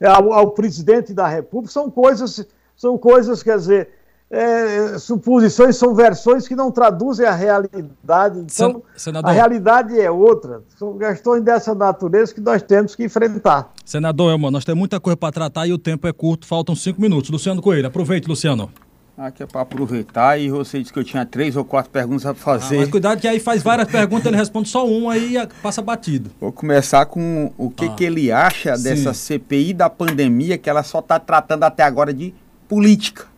ao, 0.00 0.32
ao 0.32 0.50
presidente 0.50 1.12
da 1.12 1.26
República, 1.26 1.72
são 1.72 1.90
coisas, 1.90 2.46
são 2.76 2.96
coisas, 2.96 3.42
quer 3.42 3.56
dizer, 3.56 3.88
é, 4.30 4.96
suposições 4.98 5.76
são 5.76 5.92
versões 5.92 6.46
que 6.46 6.54
não 6.54 6.70
traduzem 6.70 7.26
a 7.26 7.34
realidade. 7.34 8.38
Então, 8.38 8.82
Senador, 8.96 9.28
a 9.28 9.32
realidade 9.32 10.00
é 10.00 10.08
outra. 10.08 10.62
São 10.78 10.96
questões 10.96 11.42
dessa 11.42 11.74
natureza 11.74 12.32
que 12.32 12.40
nós 12.40 12.62
temos 12.62 12.94
que 12.94 13.04
enfrentar. 13.04 13.72
Senador 13.84 14.30
Elman, 14.30 14.52
nós 14.52 14.64
temos 14.64 14.78
muita 14.78 15.00
coisa 15.00 15.16
para 15.16 15.32
tratar 15.32 15.66
e 15.66 15.72
o 15.72 15.78
tempo 15.78 16.06
é 16.06 16.12
curto, 16.12 16.46
faltam 16.46 16.76
cinco 16.76 17.00
minutos. 17.00 17.28
Luciano 17.28 17.60
Coelho, 17.60 17.88
aproveite, 17.88 18.28
Luciano. 18.28 18.70
Aqui 19.18 19.42
é 19.42 19.46
para 19.46 19.60
aproveitar 19.62 20.40
e 20.40 20.48
você 20.48 20.78
disse 20.78 20.92
que 20.92 20.98
eu 20.98 21.04
tinha 21.04 21.26
três 21.26 21.54
ou 21.54 21.64
quatro 21.64 21.90
perguntas 21.90 22.22
para 22.22 22.34
fazer. 22.34 22.76
Ah, 22.76 22.80
mas 22.80 22.88
cuidado 22.88 23.20
que 23.20 23.28
aí 23.28 23.38
faz 23.38 23.62
várias 23.62 23.86
perguntas, 23.86 24.26
ele 24.26 24.36
responde 24.36 24.68
só 24.68 24.86
uma 24.86 25.12
aí 25.12 25.34
passa 25.60 25.82
batido. 25.82 26.30
Vou 26.40 26.50
começar 26.50 27.04
com 27.04 27.52
o 27.58 27.68
que, 27.68 27.84
ah. 27.84 27.90
que 27.90 28.04
ele 28.04 28.32
acha 28.32 28.74
Sim. 28.76 28.84
dessa 28.84 29.12
CPI 29.12 29.74
da 29.74 29.90
pandemia 29.90 30.56
que 30.56 30.70
ela 30.70 30.82
só 30.82 31.00
está 31.00 31.18
tratando 31.18 31.64
até 31.64 31.82
agora 31.82 32.14
de 32.14 32.32
política. 32.66 33.29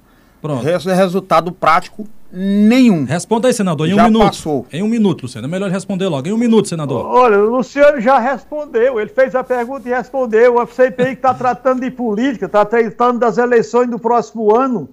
Pronto. 0.42 0.64
Resultado 0.64 1.52
prático 1.52 2.04
nenhum. 2.32 3.04
Responda 3.04 3.46
aí, 3.46 3.54
senador, 3.54 3.86
em 3.86 3.94
já 3.94 4.02
um 4.02 4.06
minuto. 4.06 4.24
Passou. 4.24 4.66
Em 4.72 4.82
um 4.82 4.88
minuto, 4.88 5.22
Luciano. 5.22 5.46
É 5.46 5.50
melhor 5.50 5.70
responder 5.70 6.08
logo. 6.08 6.26
Em 6.26 6.32
um 6.32 6.36
minuto, 6.36 6.68
senador. 6.68 7.06
Olha, 7.06 7.38
o 7.38 7.56
Luciano 7.56 8.00
já 8.00 8.18
respondeu. 8.18 8.98
Ele 8.98 9.08
fez 9.08 9.36
a 9.36 9.44
pergunta 9.44 9.88
e 9.88 9.92
respondeu. 9.92 10.58
A 10.58 10.66
CPI 10.66 11.06
que 11.06 11.12
está 11.12 11.32
tratando 11.32 11.82
de 11.82 11.92
política, 11.92 12.46
está 12.46 12.64
tratando 12.64 13.20
das 13.20 13.38
eleições 13.38 13.88
do 13.88 14.00
próximo 14.00 14.52
ano. 14.52 14.88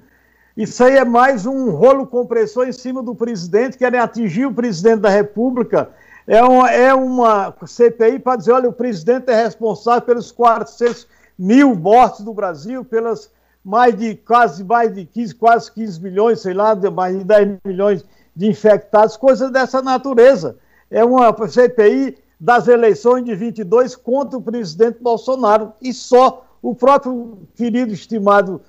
Isso 0.56 0.84
aí 0.84 0.98
é 0.98 1.06
mais 1.06 1.48
um 1.48 1.72
rolo 1.72 2.06
compressor 2.06 2.68
em 2.68 2.72
cima 2.72 3.02
do 3.02 3.16
presidente, 3.16 3.78
querem 3.78 4.00
atingir 4.00 4.46
o 4.46 4.54
presidente 4.54 5.00
da 5.00 5.10
República. 5.10 5.90
É 6.28 6.44
uma, 6.44 6.70
é 6.70 6.94
uma 6.94 7.56
CPI 7.66 8.20
para 8.20 8.36
dizer: 8.36 8.52
olha, 8.52 8.70
o 8.70 8.74
presidente 8.74 9.32
é 9.32 9.44
responsável 9.44 10.02
pelos 10.04 10.32
400 10.32 11.08
mil 11.40 11.74
mortes 11.74 12.22
do 12.22 12.34
Brasil, 12.36 12.86
pelas 12.86 13.32
mais 13.64 13.96
de 13.96 14.16
quase 14.16 14.64
mais 14.64 14.94
de 14.94 15.06
15, 15.06 15.36
quase 15.36 15.72
15 15.72 16.02
milhões, 16.02 16.42
sei 16.42 16.54
lá, 16.54 16.76
mais 16.76 17.18
de 17.18 17.24
10 17.24 17.58
milhões 17.66 18.06
de 18.36 18.48
infectados, 18.48 19.18
coisas 19.18 19.52
dessa 19.52 19.82
natureza. 19.82 20.58
É 20.90 21.04
uma 21.04 21.36
CPI 21.48 22.18
das 22.40 22.68
eleições 22.68 23.26
de 23.26 23.36
22 23.36 23.96
contra 23.96 24.38
o 24.38 24.42
presidente 24.42 25.00
Bolsonaro 25.02 25.74
e 25.82 25.94
só 25.94 26.46
o 26.62 26.74
próprio 26.74 27.40
querido 27.56 27.94
estimado 27.94 28.62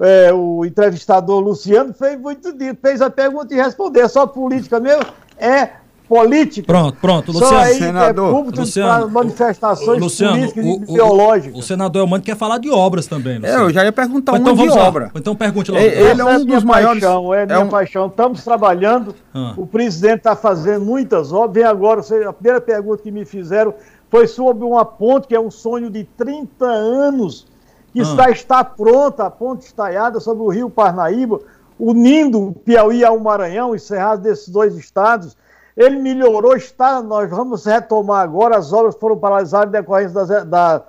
é, 0.00 0.32
o 0.32 0.64
entrevistador 0.64 1.40
Luciano 1.40 1.92
fez 1.92 2.18
muito 2.18 2.54
fez 2.80 3.02
a 3.02 3.10
pergunta 3.10 3.52
e 3.52 3.56
respondeu. 3.56 4.04
É 4.04 4.08
só 4.08 4.26
política 4.26 4.78
mesmo? 4.78 5.04
É 5.36 5.72
política. 6.08 6.66
Pronto, 6.66 6.96
pronto, 6.98 7.32
Luciano. 7.32 7.54
Só 7.54 7.58
aí 7.60 7.72
é 7.72 7.78
senador, 7.78 8.28
é 8.28 8.32
público 8.32 8.60
Luciano, 8.60 9.10
manifestações 9.10 10.00
Luciano, 10.00 10.36
políticas 10.36 10.64
o, 10.64 10.68
e 10.68 10.92
biológicas. 10.94 11.58
O, 11.58 11.62
senador 11.62 12.02
Elmano 12.02 12.24
quer 12.24 12.36
falar 12.36 12.58
de 12.58 12.70
obras 12.70 13.06
também. 13.06 13.38
Luciano. 13.38 13.62
É, 13.62 13.66
eu 13.66 13.70
já 13.70 13.84
ia 13.84 13.92
perguntar 13.92 14.32
uma 14.32 14.38
então, 14.38 14.54
de 14.54 14.68
obra. 14.70 15.04
Lá. 15.04 15.10
Então 15.14 15.36
pergunte 15.36 15.70
logo. 15.70 15.84
Ele, 15.84 16.00
ele 16.00 16.20
é 16.20 16.24
um 16.24 16.44
dos 16.44 16.64
maiores. 16.64 17.02
Paixão, 17.02 17.34
é, 17.34 17.42
é 17.42 17.46
minha 17.46 17.60
um... 17.60 17.68
paixão. 17.68 18.06
Estamos 18.06 18.42
trabalhando. 18.42 19.14
Ah. 19.34 19.52
O 19.56 19.66
presidente 19.66 20.18
está 20.18 20.34
fazendo 20.34 20.84
muitas 20.84 21.32
obras. 21.32 21.54
Vem 21.54 21.64
agora, 21.64 22.00
a 22.00 22.32
primeira 22.32 22.60
pergunta 22.60 23.02
que 23.02 23.10
me 23.10 23.24
fizeram 23.24 23.74
foi 24.10 24.26
sobre 24.26 24.64
uma 24.64 24.84
ponte 24.84 25.28
que 25.28 25.34
é 25.34 25.40
um 25.40 25.50
sonho 25.50 25.90
de 25.90 26.04
30 26.16 26.64
anos 26.64 27.46
que 27.92 28.00
ah. 28.00 28.02
está, 28.02 28.30
está 28.30 28.64
pronta, 28.64 29.24
a 29.26 29.30
ponte 29.30 29.66
estaiada 29.66 30.20
sobre 30.20 30.42
o 30.42 30.48
rio 30.48 30.70
Parnaíba, 30.70 31.40
unindo 31.78 32.48
o 32.48 32.52
Piauí 32.52 33.04
ao 33.04 33.18
Maranhão, 33.20 33.74
encerrado 33.74 34.22
desses 34.22 34.48
dois 34.48 34.76
estados. 34.76 35.36
Ele 35.78 35.96
melhorou, 35.96 36.56
está, 36.56 37.00
nós 37.00 37.30
vamos 37.30 37.64
retomar 37.64 38.22
agora, 38.22 38.58
as 38.58 38.72
obras 38.72 38.96
foram 38.96 39.16
paralisadas 39.16 39.68
em 39.68 39.70
decorrência 39.70 40.26
da, 40.26 40.42
da, 40.42 40.84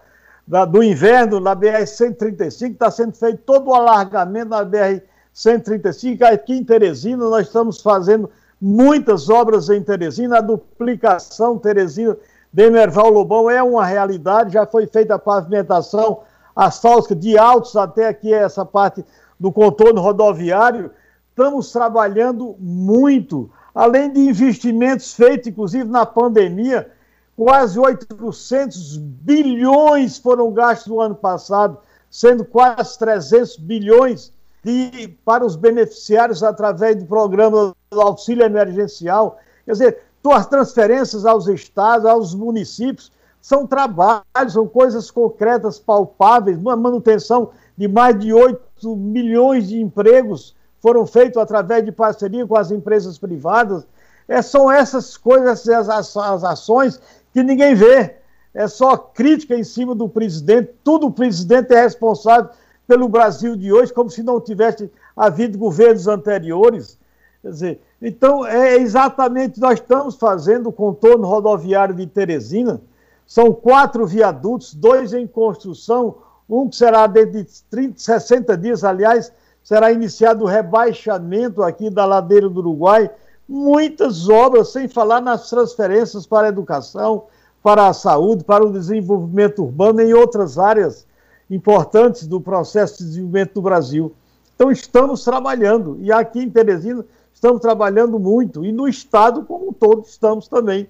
da, 0.48 0.66
do 0.66 0.82
inverno 0.82 1.40
na 1.40 1.56
BR-135, 1.56 2.72
está 2.72 2.90
sendo 2.90 3.14
feito 3.14 3.44
todo 3.46 3.70
o 3.70 3.74
alargamento 3.76 4.50
na 4.50 4.66
BR-135, 4.66 6.24
aqui 6.24 6.56
em 6.56 6.64
Teresina, 6.64 7.30
nós 7.30 7.46
estamos 7.46 7.80
fazendo 7.80 8.32
muitas 8.60 9.30
obras 9.30 9.70
em 9.70 9.84
Teresina, 9.84 10.40
a 10.40 10.42
duplicação 10.42 11.60
Teresina 11.60 12.18
de 12.52 12.70
Merval 12.72 13.12
Lobão 13.12 13.48
é 13.48 13.62
uma 13.62 13.86
realidade, 13.86 14.54
já 14.54 14.66
foi 14.66 14.88
feita 14.88 15.14
a 15.14 15.20
pavimentação 15.20 16.22
asfáltica 16.56 17.16
de 17.16 17.38
altos 17.38 17.76
até 17.76 18.08
aqui 18.08 18.34
essa 18.34 18.66
parte 18.66 19.06
do 19.40 19.52
contorno 19.52 20.02
rodoviário. 20.02 20.90
Estamos 21.30 21.72
trabalhando 21.72 22.56
muito, 22.60 23.52
além 23.74 24.12
de 24.12 24.20
investimentos 24.20 25.14
feitos, 25.14 25.48
inclusive 25.48 25.90
na 25.90 26.06
pandemia, 26.06 26.92
quase 27.36 27.80
800 27.80 28.98
bilhões 28.98 30.18
foram 30.18 30.52
gastos 30.52 30.88
no 30.88 31.00
ano 31.00 31.16
passado, 31.16 31.78
sendo 32.10 32.44
quase 32.44 32.98
300 33.00 33.58
bilhões 33.58 34.34
de, 34.64 35.08
para 35.24 35.46
os 35.46 35.56
beneficiários 35.56 36.44
através 36.44 36.98
do 36.98 37.06
programa 37.06 37.74
do 37.90 38.02
auxílio 38.02 38.44
emergencial. 38.44 39.40
Quer 39.66 39.72
dizer, 39.72 40.02
as 40.32 40.48
transferências 40.48 41.26
aos 41.26 41.48
estados, 41.48 42.06
aos 42.06 42.36
municípios, 42.36 43.12
são 43.42 43.66
trabalhos, 43.66 44.54
são 44.54 44.68
coisas 44.68 45.10
concretas, 45.10 45.80
palpáveis, 45.80 46.58
uma 46.58 46.76
manutenção 46.76 47.52
de 47.78 47.88
mais 47.88 48.20
de 48.20 48.34
8 48.34 48.96
milhões 48.98 49.70
de 49.70 49.82
empregos 49.82 50.56
foram 50.82 51.06
feitos 51.06 51.38
através 51.38 51.84
de 51.84 51.92
parceria 51.92 52.46
com 52.46 52.58
as 52.58 52.72
empresas 52.72 53.18
privadas. 53.18 53.86
É, 54.28 54.42
são 54.42 54.72
essas 54.72 55.18
coisas, 55.18 55.68
as, 55.68 56.16
as 56.16 56.44
ações 56.44 57.00
que 57.34 57.44
ninguém 57.44 57.76
vê. 57.76 58.16
É 58.54 58.68
só 58.68 58.98
crítica 58.98 59.56
em 59.56 59.64
cima 59.64 59.94
do 59.94 60.10
presidente. 60.10 60.72
Tudo 60.84 61.08
o 61.08 61.12
presidente 61.12 61.74
é 61.74 61.82
responsável 61.82 62.50
pelo 62.88 63.08
Brasil 63.08 63.56
de 63.56 63.72
hoje, 63.72 63.94
como 63.94 64.10
se 64.10 64.24
não 64.24 64.42
tivesse 64.42 64.92
havido 65.16 65.58
governos 65.58 66.08
anteriores. 66.08 66.98
Quer 67.42 67.50
dizer, 67.50 67.82
então, 68.02 68.46
é 68.46 68.78
exatamente 68.78 69.60
nós 69.60 69.80
estamos 69.80 70.16
fazendo 70.16 70.70
o 70.70 70.74
contorno 70.74 71.28
rodoviário 71.28 71.94
de 71.94 72.08
Teresina, 72.08 72.82
são 73.28 73.54
quatro 73.54 74.08
viadutos, 74.08 74.74
dois 74.74 75.14
em 75.14 75.28
construção, 75.28 76.16
um 76.50 76.68
que 76.68 76.76
será 76.76 77.06
dentro 77.06 77.44
de 77.44 77.48
30, 77.70 78.00
60 78.00 78.58
dias, 78.58 78.84
aliás, 78.84 79.32
será 79.64 79.92
iniciado 79.92 80.44
o 80.44 80.48
rebaixamento 80.48 81.64
aqui 81.64 81.90
da 81.90 82.06
ladeira 82.06 82.50
do 82.50 82.60
Uruguai. 82.60 83.10
Muitas 83.48 84.30
obras, 84.30 84.70
sem 84.70 84.88
falar 84.88 85.22
nas 85.22 85.50
transferências 85.50 86.26
para 86.26 86.48
a 86.48 86.50
educação, 86.50 87.26
para 87.62 87.88
a 87.88 87.94
saúde, 87.94 88.44
para 88.44 88.66
o 88.66 88.72
desenvolvimento 88.72 89.64
urbano 89.64 90.02
em 90.02 90.14
outras 90.14 90.58
áreas 90.58 91.06
importantes 91.50 92.28
do 92.28 92.40
processo 92.40 93.00
de 93.00 93.06
desenvolvimento 93.06 93.54
do 93.54 93.62
Brasil. 93.62 94.14
Então, 94.56 94.72
estamos 94.72 95.24
trabalhando. 95.24 95.98
E 96.02 96.12
aqui 96.12 96.40
em 96.40 96.50
Teresina, 96.50 97.06
estamos 97.34 97.62
trabalhando 97.62 98.20
muito. 98.20 98.64
E 98.64 98.72
no 98.72 98.88
Estado, 98.88 99.44
como 99.44 99.70
um 99.70 99.74
todo, 99.74 100.04
estamos 100.06 100.48
também 100.48 100.88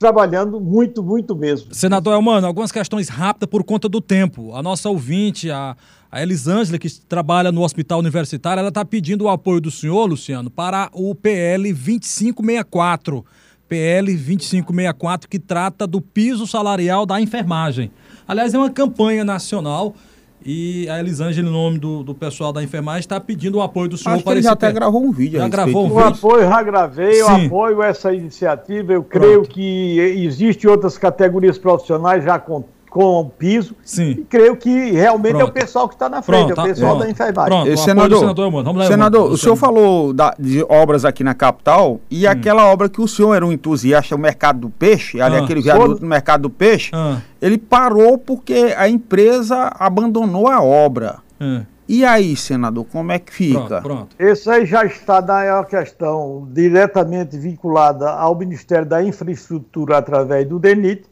trabalhando 0.00 0.58
muito, 0.58 1.02
muito 1.02 1.36
mesmo. 1.36 1.74
Senador 1.74 2.14
Elmano, 2.14 2.46
algumas 2.46 2.72
questões 2.72 3.10
rápidas 3.10 3.50
por 3.50 3.62
conta 3.62 3.86
do 3.86 4.00
tempo. 4.00 4.56
A 4.56 4.62
nossa 4.62 4.88
ouvinte, 4.88 5.50
a, 5.50 5.76
a 6.10 6.22
Elisângela, 6.22 6.78
que 6.78 6.88
trabalha 7.02 7.52
no 7.52 7.62
hospital 7.62 7.98
universitário, 7.98 8.60
ela 8.60 8.70
está 8.70 8.82
pedindo 8.82 9.24
o 9.24 9.28
apoio 9.28 9.60
do 9.60 9.70
senhor, 9.70 10.06
Luciano, 10.06 10.48
para 10.48 10.88
o 10.94 11.14
PL 11.14 11.70
2564. 11.70 13.22
PL 13.68 14.06
2564, 14.06 15.28
que 15.28 15.38
trata 15.38 15.86
do 15.86 16.00
piso 16.00 16.46
salarial 16.46 17.04
da 17.04 17.20
enfermagem. 17.20 17.90
Aliás, 18.26 18.54
é 18.54 18.58
uma 18.58 18.70
campanha 18.70 19.22
nacional 19.22 19.94
e 20.44 20.88
a 20.88 20.98
Elisângela, 20.98 21.46
em 21.46 21.50
nome 21.50 21.78
do, 21.78 22.02
do 22.02 22.14
pessoal 22.14 22.52
da 22.52 22.62
enfermagem, 22.62 23.00
está 23.00 23.20
pedindo 23.20 23.58
o 23.58 23.62
apoio 23.62 23.88
do 23.88 23.98
senhor 23.98 24.14
Acho 24.14 24.24
para 24.24 24.32
que 24.32 24.38
ele 24.38 24.44
já 24.44 24.52
até 24.52 24.72
gravou 24.72 25.04
um 25.04 25.12
vídeo. 25.12 25.38
Já 25.38 25.48
gravou 25.48 25.84
um 25.84 25.88
vídeo. 25.88 26.02
O 26.02 26.08
apoio, 26.08 26.42
já 26.48 26.62
gravei, 26.62 27.14
Sim. 27.14 27.20
eu 27.20 27.28
apoio 27.46 27.82
essa 27.82 28.14
iniciativa. 28.14 28.92
Eu 28.92 29.02
Pronto. 29.02 29.22
creio 29.22 29.42
que 29.42 29.98
existem 29.98 30.70
outras 30.70 30.96
categorias 30.96 31.58
profissionais 31.58 32.24
já 32.24 32.38
com 32.38 32.64
com 32.90 33.30
piso. 33.38 33.74
Sim. 33.84 34.10
E 34.10 34.14
creio 34.24 34.56
que 34.56 34.90
realmente 34.90 35.36
Pronto. 35.36 35.46
é 35.46 35.48
o 35.48 35.52
pessoal 35.52 35.88
que 35.88 35.94
está 35.94 36.08
na 36.08 36.20
frente, 36.20 36.52
Pronto, 36.52 36.60
é 36.60 36.64
o 36.64 36.66
pessoal 36.66 36.98
tá, 36.98 37.04
da 37.04 37.10
enfermagem. 37.10 37.62
Pronto, 37.62 37.76
senador, 37.78 38.18
senador, 38.18 38.50
vamos 38.50 38.76
lá, 38.76 38.86
senador 38.88 39.30
o 39.30 39.38
senhor 39.38 39.56
falou 39.56 40.12
da, 40.12 40.34
de 40.36 40.64
obras 40.68 41.04
aqui 41.04 41.22
na 41.22 41.32
capital 41.32 42.00
e 42.10 42.26
hum. 42.26 42.30
aquela 42.30 42.66
obra 42.66 42.88
que 42.88 43.00
o 43.00 43.06
senhor 43.06 43.32
era 43.32 43.46
um 43.46 43.52
entusiasta, 43.52 44.14
o 44.16 44.18
mercado 44.18 44.58
do 44.58 44.70
peixe, 44.70 45.20
ali 45.20 45.36
ah. 45.36 45.44
aquele 45.44 45.62
viaduto 45.62 46.02
no 46.02 46.08
mercado 46.08 46.42
do 46.42 46.50
peixe, 46.50 46.90
ah. 46.92 47.18
ele 47.40 47.56
parou 47.56 48.18
porque 48.18 48.74
a 48.76 48.88
empresa 48.88 49.70
abandonou 49.78 50.48
a 50.48 50.60
obra. 50.60 51.18
Ah. 51.40 51.62
E 51.88 52.04
aí, 52.04 52.36
senador, 52.36 52.84
como 52.84 53.10
é 53.10 53.18
que 53.18 53.32
fica? 53.32 53.58
Pronto, 53.58 53.82
pronto. 53.82 54.16
Esse 54.16 54.48
aí 54.48 54.64
já 54.64 54.84
está 54.84 55.20
na 55.20 55.64
questão 55.64 56.46
diretamente 56.52 57.36
vinculada 57.36 58.10
ao 58.10 58.36
Ministério 58.36 58.86
da 58.86 59.02
Infraestrutura 59.02 59.98
através 59.98 60.46
do 60.46 60.60
DENIT 60.60 61.09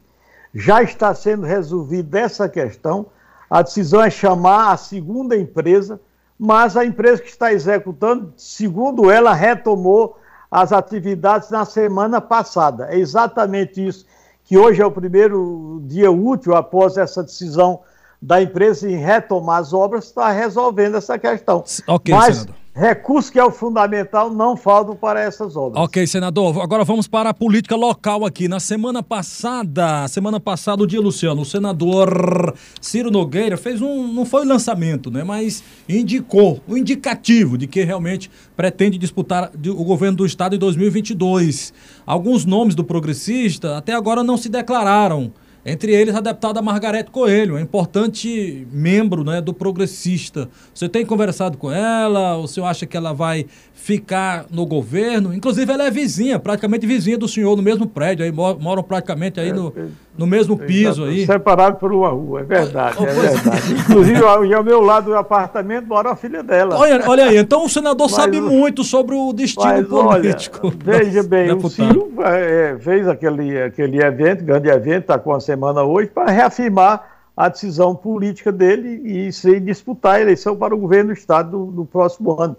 já 0.53 0.81
está 0.81 1.13
sendo 1.13 1.45
resolvida 1.45 2.19
essa 2.19 2.49
questão. 2.49 3.07
A 3.49 3.61
decisão 3.61 4.03
é 4.03 4.09
chamar 4.09 4.71
a 4.71 4.77
segunda 4.77 5.35
empresa, 5.35 5.99
mas 6.37 6.77
a 6.77 6.85
empresa 6.85 7.21
que 7.21 7.29
está 7.29 7.51
executando, 7.51 8.33
segundo 8.37 9.09
ela, 9.09 9.33
retomou 9.33 10.17
as 10.51 10.71
atividades 10.71 11.49
na 11.49 11.65
semana 11.65 12.19
passada. 12.19 12.87
É 12.89 12.97
exatamente 12.97 13.85
isso, 13.85 14.05
que 14.43 14.57
hoje 14.57 14.81
é 14.81 14.85
o 14.85 14.91
primeiro 14.91 15.81
dia 15.85 16.11
útil 16.11 16.55
após 16.55 16.97
essa 16.97 17.23
decisão 17.23 17.81
da 18.21 18.41
empresa 18.41 18.89
em 18.89 18.95
retomar 18.95 19.59
as 19.59 19.73
obras, 19.73 20.05
está 20.05 20.29
resolvendo 20.29 20.97
essa 20.97 21.17
questão. 21.17 21.63
Ok, 21.87 22.13
Mas, 22.13 22.37
senador. 22.37 22.55
Recursos 22.75 23.29
que 23.29 23.39
é 23.39 23.43
o 23.43 23.51
fundamental 23.51 24.31
não 24.31 24.55
faltam 24.55 24.95
para 24.95 25.19
essas 25.19 25.55
obras. 25.55 25.83
Ok, 25.83 26.05
senador. 26.05 26.61
Agora 26.61 26.83
vamos 26.83 27.07
para 27.07 27.29
a 27.29 27.33
política 27.33 27.75
local 27.75 28.25
aqui. 28.25 28.47
Na 28.47 28.59
semana 28.59 29.01
passada, 29.01 30.07
semana 30.07 30.39
passada, 30.39 30.83
o 30.83 30.87
dia, 30.87 31.01
Luciano, 31.01 31.41
o 31.41 31.45
senador 31.45 32.53
Ciro 32.79 33.11
Nogueira 33.11 33.57
fez 33.57 33.81
um, 33.81 34.07
não 34.13 34.23
foi 34.23 34.45
lançamento, 34.45 35.09
né? 35.09 35.23
Mas 35.23 35.63
indicou, 35.89 36.61
o 36.67 36.73
um 36.73 36.77
indicativo 36.77 37.57
de 37.57 37.67
que 37.67 37.83
realmente 37.83 38.29
pretende 38.55 38.97
disputar 38.97 39.51
o 39.53 39.83
governo 39.83 40.17
do 40.17 40.25
estado 40.25 40.55
em 40.55 40.59
2022. 40.59 41.73
Alguns 42.05 42.45
nomes 42.45 42.75
do 42.75 42.83
progressista 42.83 43.77
até 43.77 43.93
agora 43.93 44.23
não 44.23 44.37
se 44.37 44.47
declararam. 44.47 45.33
Entre 45.65 45.93
eles, 45.93 46.15
a 46.15 46.21
deputada 46.21 46.61
Margarete 46.61 47.11
Coelho, 47.11 47.57
é 47.57 47.61
importante 47.61 48.65
membro 48.71 49.23
né, 49.23 49.41
do 49.41 49.53
Progressista. 49.53 50.49
Você 50.73 50.87
tem 50.87 51.05
conversado 51.05 51.57
com 51.57 51.71
ela? 51.71 52.37
O 52.37 52.47
senhor 52.47 52.65
acha 52.65 52.85
que 52.85 52.95
ela 52.95 53.13
vai 53.13 53.45
ficar 53.73 54.45
no 54.49 54.65
governo? 54.65 55.33
Inclusive, 55.33 55.71
ela 55.71 55.85
é 55.85 55.91
vizinha, 55.91 56.39
praticamente 56.39 56.87
vizinha 56.87 57.17
do 57.17 57.27
senhor, 57.27 57.57
no 57.57 57.61
mesmo 57.61 57.85
prédio, 57.85 58.23
aí 58.23 58.31
moram 58.31 58.81
praticamente 58.81 59.39
aí 59.39 59.51
no, 59.51 59.73
no 60.19 60.27
mesmo 60.27 60.57
piso 60.57 61.05
aí. 61.05 61.25
Separado 61.25 61.77
por 61.77 61.93
uma 61.93 62.09
rua, 62.09 62.41
é 62.41 62.43
verdade, 62.43 62.97
oh, 62.99 63.03
é 63.05 63.13
verdade. 63.13 63.73
Inclusive, 63.73 64.21
ao 64.25 64.63
meu 64.63 64.81
lado 64.81 65.05
do 65.05 65.15
apartamento 65.15 65.87
mora 65.87 66.11
a 66.11 66.15
filha 66.15 66.43
dela. 66.43 66.77
Olha, 66.77 67.01
olha 67.07 67.25
aí, 67.25 67.37
então 67.37 67.63
o 67.63 67.69
senador 67.69 68.07
mas, 68.07 68.15
sabe 68.15 68.41
muito 68.41 68.83
sobre 68.83 69.15
o 69.15 69.31
destino 69.31 69.85
político. 69.85 70.67
Olha, 70.67 70.77
veja 70.83 71.23
bem, 71.23 71.47
deputado. 71.47 71.65
o 71.65 71.69
Ciro 71.69 72.13
é, 72.19 72.77
fez 72.81 73.07
aquele, 73.07 73.61
aquele 73.61 74.03
evento, 74.03 74.43
grande 74.43 74.67
evento, 74.67 75.03
está 75.03 75.17
com 75.17 75.33
a 75.33 75.39
semana 75.39 75.83
hoje, 75.83 76.09
para 76.09 76.29
reafirmar 76.29 77.19
a 77.35 77.47
decisão 77.47 77.95
política 77.95 78.51
dele 78.51 79.01
e 79.05 79.31
se 79.31 79.57
disputar 79.61 80.15
a 80.15 80.21
eleição 80.21 80.57
para 80.57 80.75
o 80.75 80.77
governo 80.77 81.13
do 81.13 81.17
Estado 81.17 81.57
no, 81.57 81.85
próximo 81.85 82.41
ano. 82.41 82.57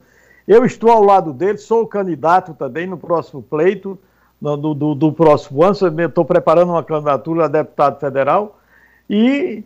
Eu 0.49 0.65
estou 0.65 0.91
ao 0.91 1.05
lado 1.05 1.35
dele, 1.35 1.59
sou 1.59 1.87
candidato 1.87 2.55
também 2.55 2.87
no 2.87 2.97
próximo 2.97 3.43
pleito, 3.43 3.99
do, 4.41 4.75
do, 4.75 4.95
do, 4.95 5.13
próximo 5.13 5.63
ano. 5.63 5.75
Estou 5.75 6.25
preparando 6.25 6.71
uma 6.71 6.83
candidatura 6.83 7.45
a 7.45 7.49
deputado 7.49 8.01
federal 8.01 8.59
e 9.09 9.63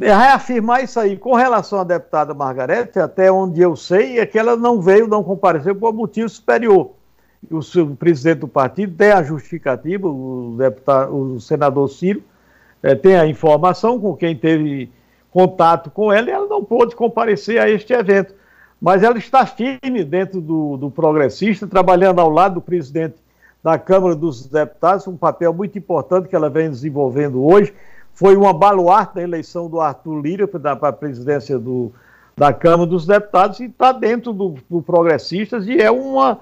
reafirmar 0.00 0.84
isso 0.84 1.00
aí. 1.00 1.16
Com 1.16 1.34
relação 1.34 1.80
à 1.80 1.84
deputada 1.84 2.32
Margarete, 2.32 2.98
até 2.98 3.30
onde 3.30 3.60
eu 3.60 3.74
sei, 3.74 4.18
é 4.18 4.26
que 4.26 4.38
ela 4.38 4.56
não 4.56 4.80
veio, 4.80 5.08
não 5.08 5.24
compareceu 5.24 5.74
por 5.74 5.92
motivo 5.92 6.28
superior. 6.28 6.92
O, 7.50 7.62
seu, 7.62 7.86
presidente 7.94 8.40
do 8.40 8.48
partido 8.48 8.96
tem 8.96 9.10
a 9.10 9.22
justificativa, 9.22 10.08
o, 10.08 10.56
deputado, 10.58 11.14
o 11.14 11.40
senador 11.40 11.88
Ciro 11.88 12.22
é, 12.82 12.94
tem 12.94 13.16
a 13.16 13.26
informação 13.26 14.00
com 14.00 14.16
quem 14.16 14.34
teve 14.34 14.90
contato 15.30 15.90
com 15.90 16.12
ela 16.12 16.28
e 16.28 16.32
ela 16.32 16.46
não 16.46 16.64
pôde 16.64 16.96
comparecer 16.96 17.60
a 17.60 17.68
este 17.68 17.92
evento. 17.92 18.34
Mas 18.80 19.02
ela 19.02 19.18
está 19.18 19.46
firme 19.46 20.04
dentro 20.04 20.40
do, 20.40 20.76
do 20.76 20.90
progressista, 20.90 21.66
trabalhando 21.66 22.20
ao 22.20 22.30
lado 22.30 22.54
do 22.54 22.60
presidente 22.60 23.16
da 23.66 23.76
Câmara 23.80 24.14
dos 24.14 24.46
Deputados, 24.46 25.08
um 25.08 25.16
papel 25.16 25.52
muito 25.52 25.76
importante 25.76 26.28
que 26.28 26.36
ela 26.36 26.48
vem 26.48 26.70
desenvolvendo 26.70 27.44
hoje. 27.44 27.74
Foi 28.14 28.36
uma 28.36 28.52
baluarte 28.52 29.16
da 29.16 29.22
eleição 29.24 29.68
do 29.68 29.80
Arthur 29.80 30.20
Lira 30.20 30.46
para 30.46 30.88
a 30.88 30.92
presidência 30.92 31.58
do, 31.58 31.90
da 32.36 32.52
Câmara 32.52 32.88
dos 32.88 33.04
Deputados 33.08 33.58
e 33.58 33.64
está 33.64 33.90
dentro 33.90 34.32
do, 34.32 34.54
do 34.70 34.80
Progressistas 34.80 35.66
e 35.66 35.82
é 35.82 35.90
uma, 35.90 36.38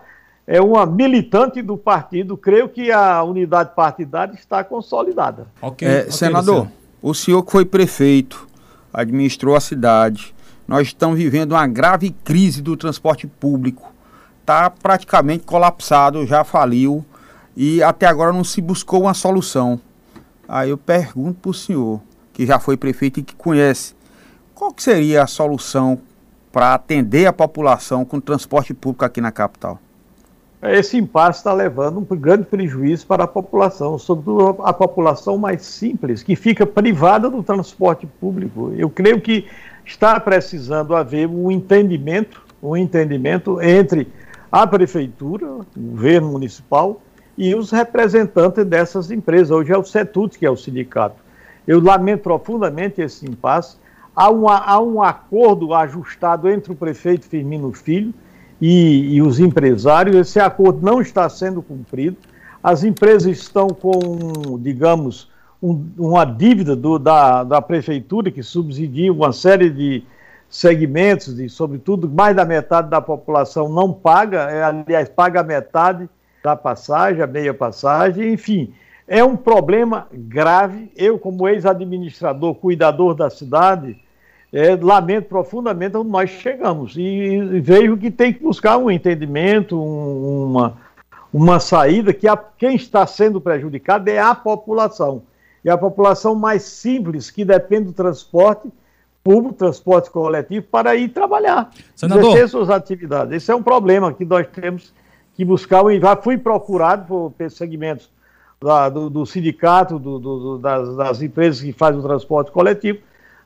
é 0.47 0.61
uma 0.61 0.85
militante 0.85 1.63
do 1.63 1.79
partido. 1.79 2.37
Creio 2.37 2.69
que 2.69 2.93
a 2.93 3.23
unidade 3.23 3.71
partidária 3.75 4.35
está 4.35 4.63
consolidada. 4.63 5.47
Okay, 5.63 5.89
é, 5.89 6.01
okay, 6.01 6.13
senador, 6.13 6.69
o 7.01 7.15
senhor 7.15 7.43
que 7.43 7.53
foi 7.53 7.65
prefeito, 7.65 8.47
administrou 8.93 9.57
a 9.57 9.61
cidade, 9.61 10.35
nós 10.69 10.89
estamos 10.89 11.17
vivendo 11.17 11.53
uma 11.53 11.67
grave 11.67 12.11
crise 12.23 12.61
do 12.61 12.77
transporte 12.77 13.27
público. 13.27 13.95
Está 14.43 14.69
praticamente 14.69 15.45
colapsado, 15.45 16.27
já 16.27 16.45
faliu 16.45 17.03
e 17.57 17.83
até 17.83 18.07
agora 18.07 18.33
não 18.33 18.45
se 18.45 18.61
buscou 18.61 19.03
uma 19.03 19.15
solução. 19.15 19.81
Aí 20.49 20.71
eu 20.71 20.79
pergunto 20.79 21.41
para 21.41 21.51
o 21.51 21.55
senhor, 21.55 22.01
que 22.33 22.45
já 22.45 22.59
foi 22.59 22.77
prefeito 22.77 23.21
e 23.21 23.23
que 23.23 23.35
conhece, 23.35 23.95
qual 24.55 24.73
que 24.73 24.83
seria 24.83 25.23
a 25.23 25.27
solução 25.27 25.99
para 26.53 26.75
atender 26.75 27.27
a 27.27 27.33
população 27.33 28.05
com 28.05 28.21
transporte 28.21 28.73
público 28.73 29.05
aqui 29.05 29.21
na 29.21 29.33
capital? 29.33 29.79
Esse 30.63 30.97
impasse 30.97 31.41
está 31.41 31.53
levando 31.53 31.99
um 31.99 32.17
grande 32.17 32.45
prejuízo 32.45 33.07
para 33.07 33.25
a 33.25 33.27
população, 33.27 33.99
sobretudo 33.99 34.63
a 34.63 34.73
população 34.73 35.37
mais 35.37 35.63
simples, 35.63 36.23
que 36.23 36.35
fica 36.35 36.65
privada 36.65 37.29
do 37.29 37.43
transporte 37.43 38.07
público. 38.07 38.73
Eu 38.75 38.89
creio 38.89 39.21
que 39.21 39.47
está 39.85 40.19
precisando 40.19 40.97
haver 40.97 41.29
um 41.29 41.51
entendimento, 41.51 42.43
um 42.63 42.75
entendimento 42.75 43.61
entre 43.61 44.11
a 44.51 44.67
prefeitura, 44.67 45.47
o 45.47 45.67
governo 45.77 46.33
municipal 46.33 47.03
e 47.37 47.55
os 47.55 47.71
representantes 47.71 48.65
dessas 48.65 49.11
empresas. 49.11 49.51
Hoje 49.51 49.73
é 49.73 49.79
o 49.79 49.85
CETUT, 49.85 50.39
que 50.39 50.47
é 50.47 50.51
o 50.51 50.57
sindicato. 50.57 51.17
Eu 51.67 51.81
lamento 51.81 52.23
profundamente 52.23 53.01
esse 53.01 53.27
impasse. 53.27 53.77
Há, 54.15 54.31
uma, 54.31 54.59
há 54.59 54.81
um 54.81 55.03
acordo 55.03 55.75
ajustado 55.75 56.49
entre 56.49 56.73
o 56.73 56.77
prefeito 56.77 57.27
Firmino 57.27 57.73
Filho 57.73 58.15
e, 58.61 59.15
e 59.15 59.23
os 59.23 59.41
empresários. 59.41 60.15
Esse 60.15 60.39
acordo 60.39 60.85
não 60.85 61.01
está 61.01 61.29
sendo 61.29 61.63
cumprido. 61.63 62.17
As 62.63 62.85
empresas 62.85 63.39
estão 63.39 63.69
com, 63.69 64.59
digamos, 64.61 65.31
um, 65.61 65.87
uma 65.99 66.25
dívida 66.25 66.77
do, 66.77 66.99
da, 66.99 67.43
da 67.43 67.61
prefeitura 67.61 68.31
que 68.31 68.43
subsidia 68.43 69.13
uma 69.13 69.33
série 69.33 69.71
de 69.71 70.05
segmentos, 70.49 71.35
de, 71.35 71.49
sobretudo 71.49 72.09
mais 72.09 72.37
da 72.37 72.45
metade 72.45 72.89
da 72.89 73.01
população 73.01 73.69
não 73.69 73.93
paga, 73.93 74.43
é, 74.51 74.63
aliás, 74.63 75.09
paga 75.09 75.43
metade 75.43 76.09
da 76.45 76.55
passagem, 76.55 77.23
a 77.23 77.27
meia 77.27 77.55
passagem, 77.55 78.35
enfim. 78.35 78.75
É 79.09 79.25
um 79.25 79.35
problema 79.35 80.07
grave. 80.13 80.93
Eu, 80.95 81.19
como 81.19 81.49
ex-administrador, 81.49 82.55
cuidador 82.55 83.15
da 83.15 83.31
cidade, 83.31 83.99
é, 84.53 84.77
lamento 84.77 85.27
profundamente 85.27 85.97
onde 85.97 86.11
nós 86.11 86.29
chegamos. 86.29 86.97
E, 86.97 87.01
e, 87.01 87.61
vejo 87.61 87.97
que 87.97 88.11
tem 88.11 88.31
que 88.31 88.43
buscar 88.43 88.77
um 88.77 88.91
entendimento, 88.91 89.81
um, 89.81 90.45
uma, 90.51 90.77
uma 91.33 91.59
saída, 91.59 92.13
que 92.13 92.29
a, 92.29 92.37
quem 92.37 92.77
está 92.77 93.07
sendo 93.07 93.41
prejudicado 93.41 94.11
é 94.11 94.19
a 94.19 94.35
população. 94.35 95.23
E 95.65 95.71
a 95.71 95.79
população 95.79 96.35
mais 96.35 96.63
simples, 96.63 97.31
que 97.31 97.43
depende 97.43 97.87
do 97.87 97.93
transporte 97.95 98.69
público, 99.23 99.55
transporte 99.55 100.11
coletivo, 100.11 100.67
para 100.71 100.95
ir 100.95 101.09
trabalhar, 101.09 101.71
Senador. 101.97 102.25
exercer 102.25 102.49
suas 102.51 102.69
atividades. 102.69 103.33
Esse 103.35 103.51
é 103.51 103.55
um 103.55 103.63
problema 103.63 104.13
que 104.13 104.27
nós 104.27 104.47
temos 104.49 104.93
que 105.35 105.45
buscar, 105.45 105.83
já 106.01 106.17
fui 106.17 106.39
procurado 106.39 107.33
por 107.37 107.51
segmentos 107.51 108.11
da, 108.63 108.89
do, 108.89 109.11
do, 109.11 109.27
sindicato, 109.27 109.99
do, 109.99 110.19
do, 110.19 110.59
das, 110.59 110.97
das, 110.97 111.23
empresas 111.23 111.61
que 111.61 111.73
fazem 111.73 112.01
o 112.01 112.03
transporte 112.03 112.51
coletivo, 112.51 112.99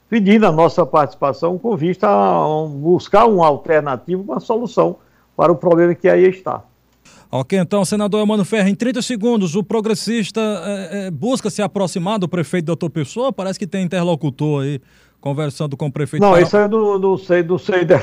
pedindo 0.08 0.46
a 0.46 0.52
nossa 0.52 0.86
participação 0.86 1.58
com 1.58 1.76
vista 1.76 2.08
a 2.08 2.66
buscar 2.68 3.26
uma 3.26 3.46
alternativa, 3.46 4.22
uma 4.22 4.40
solução 4.40 4.96
para 5.36 5.50
o 5.50 5.56
problema 5.56 5.94
que 5.94 6.08
aí 6.08 6.28
está. 6.28 6.62
Ok, 7.30 7.58
então, 7.58 7.84
senador 7.84 8.22
Emmanuel 8.22 8.44
Ferreira, 8.46 8.70
em 8.70 8.74
30 8.74 9.02
segundos, 9.02 9.54
o 9.54 9.62
progressista 9.62 10.40
é, 10.40 11.06
é, 11.06 11.10
busca 11.10 11.50
se 11.50 11.60
aproximar 11.60 12.18
do 12.18 12.26
prefeito 12.26 12.64
doutor 12.64 12.88
Pessoa? 12.88 13.30
Parece 13.30 13.58
que 13.58 13.66
tem 13.66 13.84
interlocutor 13.84 14.62
aí 14.62 14.80
conversando 15.20 15.76
com 15.76 15.86
o 15.86 15.92
prefeito. 15.92 16.22
Não, 16.22 16.38
isso 16.38 16.56
eu 16.56 16.68
não, 16.68 16.98
não 16.98 17.18
sei, 17.18 17.42
não 17.42 17.58
sei 17.58 17.84
dar 17.84 18.02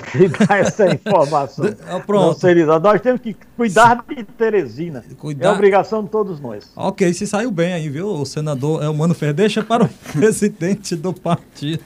essa 0.50 0.94
informação. 0.94 1.66
Ah, 1.88 2.00
pronto. 2.00 2.28
Não 2.28 2.34
sei, 2.34 2.64
nós 2.66 3.02
temos 3.02 3.22
que 3.22 3.36
cuidar 3.56 4.06
de 4.08 4.24
Teresina. 4.24 5.04
Cuidar... 5.18 5.50
É 5.50 5.52
obrigação 5.52 6.04
de 6.04 6.10
todos 6.10 6.40
nós. 6.40 6.72
Ok, 6.76 7.12
se 7.14 7.26
saiu 7.26 7.50
bem 7.50 7.74
aí, 7.74 7.90
viu? 7.90 8.08
O 8.08 8.26
senador 8.26 8.84
Elmano 8.84 9.16
Ferreira, 9.16 9.38
deixa 9.38 9.64
para 9.64 9.86
o 9.86 9.90
presidente 10.14 10.96
do 10.96 11.14
partido. 11.14 11.84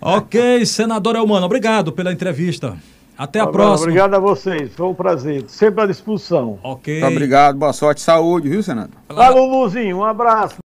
ok, 0.00 0.64
senador 0.64 1.16
Elmano, 1.16 1.44
obrigado 1.44 1.92
pela 1.92 2.12
entrevista. 2.12 2.78
Até 3.18 3.40
a 3.40 3.48
próxima. 3.48 3.88
Obrigado 3.88 4.14
a 4.14 4.20
vocês, 4.20 4.72
foi 4.76 4.86
um 4.86 4.94
prazer. 4.94 5.44
Sempre 5.48 5.82
à 5.82 5.86
disposição. 5.86 6.56
Ok. 6.62 7.00
Muito 7.00 7.12
obrigado, 7.12 7.58
boa 7.58 7.72
sorte, 7.72 8.00
saúde, 8.00 8.48
viu, 8.48 8.62
senador? 8.62 8.94
Alô, 9.08 9.44
Luzinho, 9.44 9.98
um 9.98 10.04
abraço. 10.04 10.54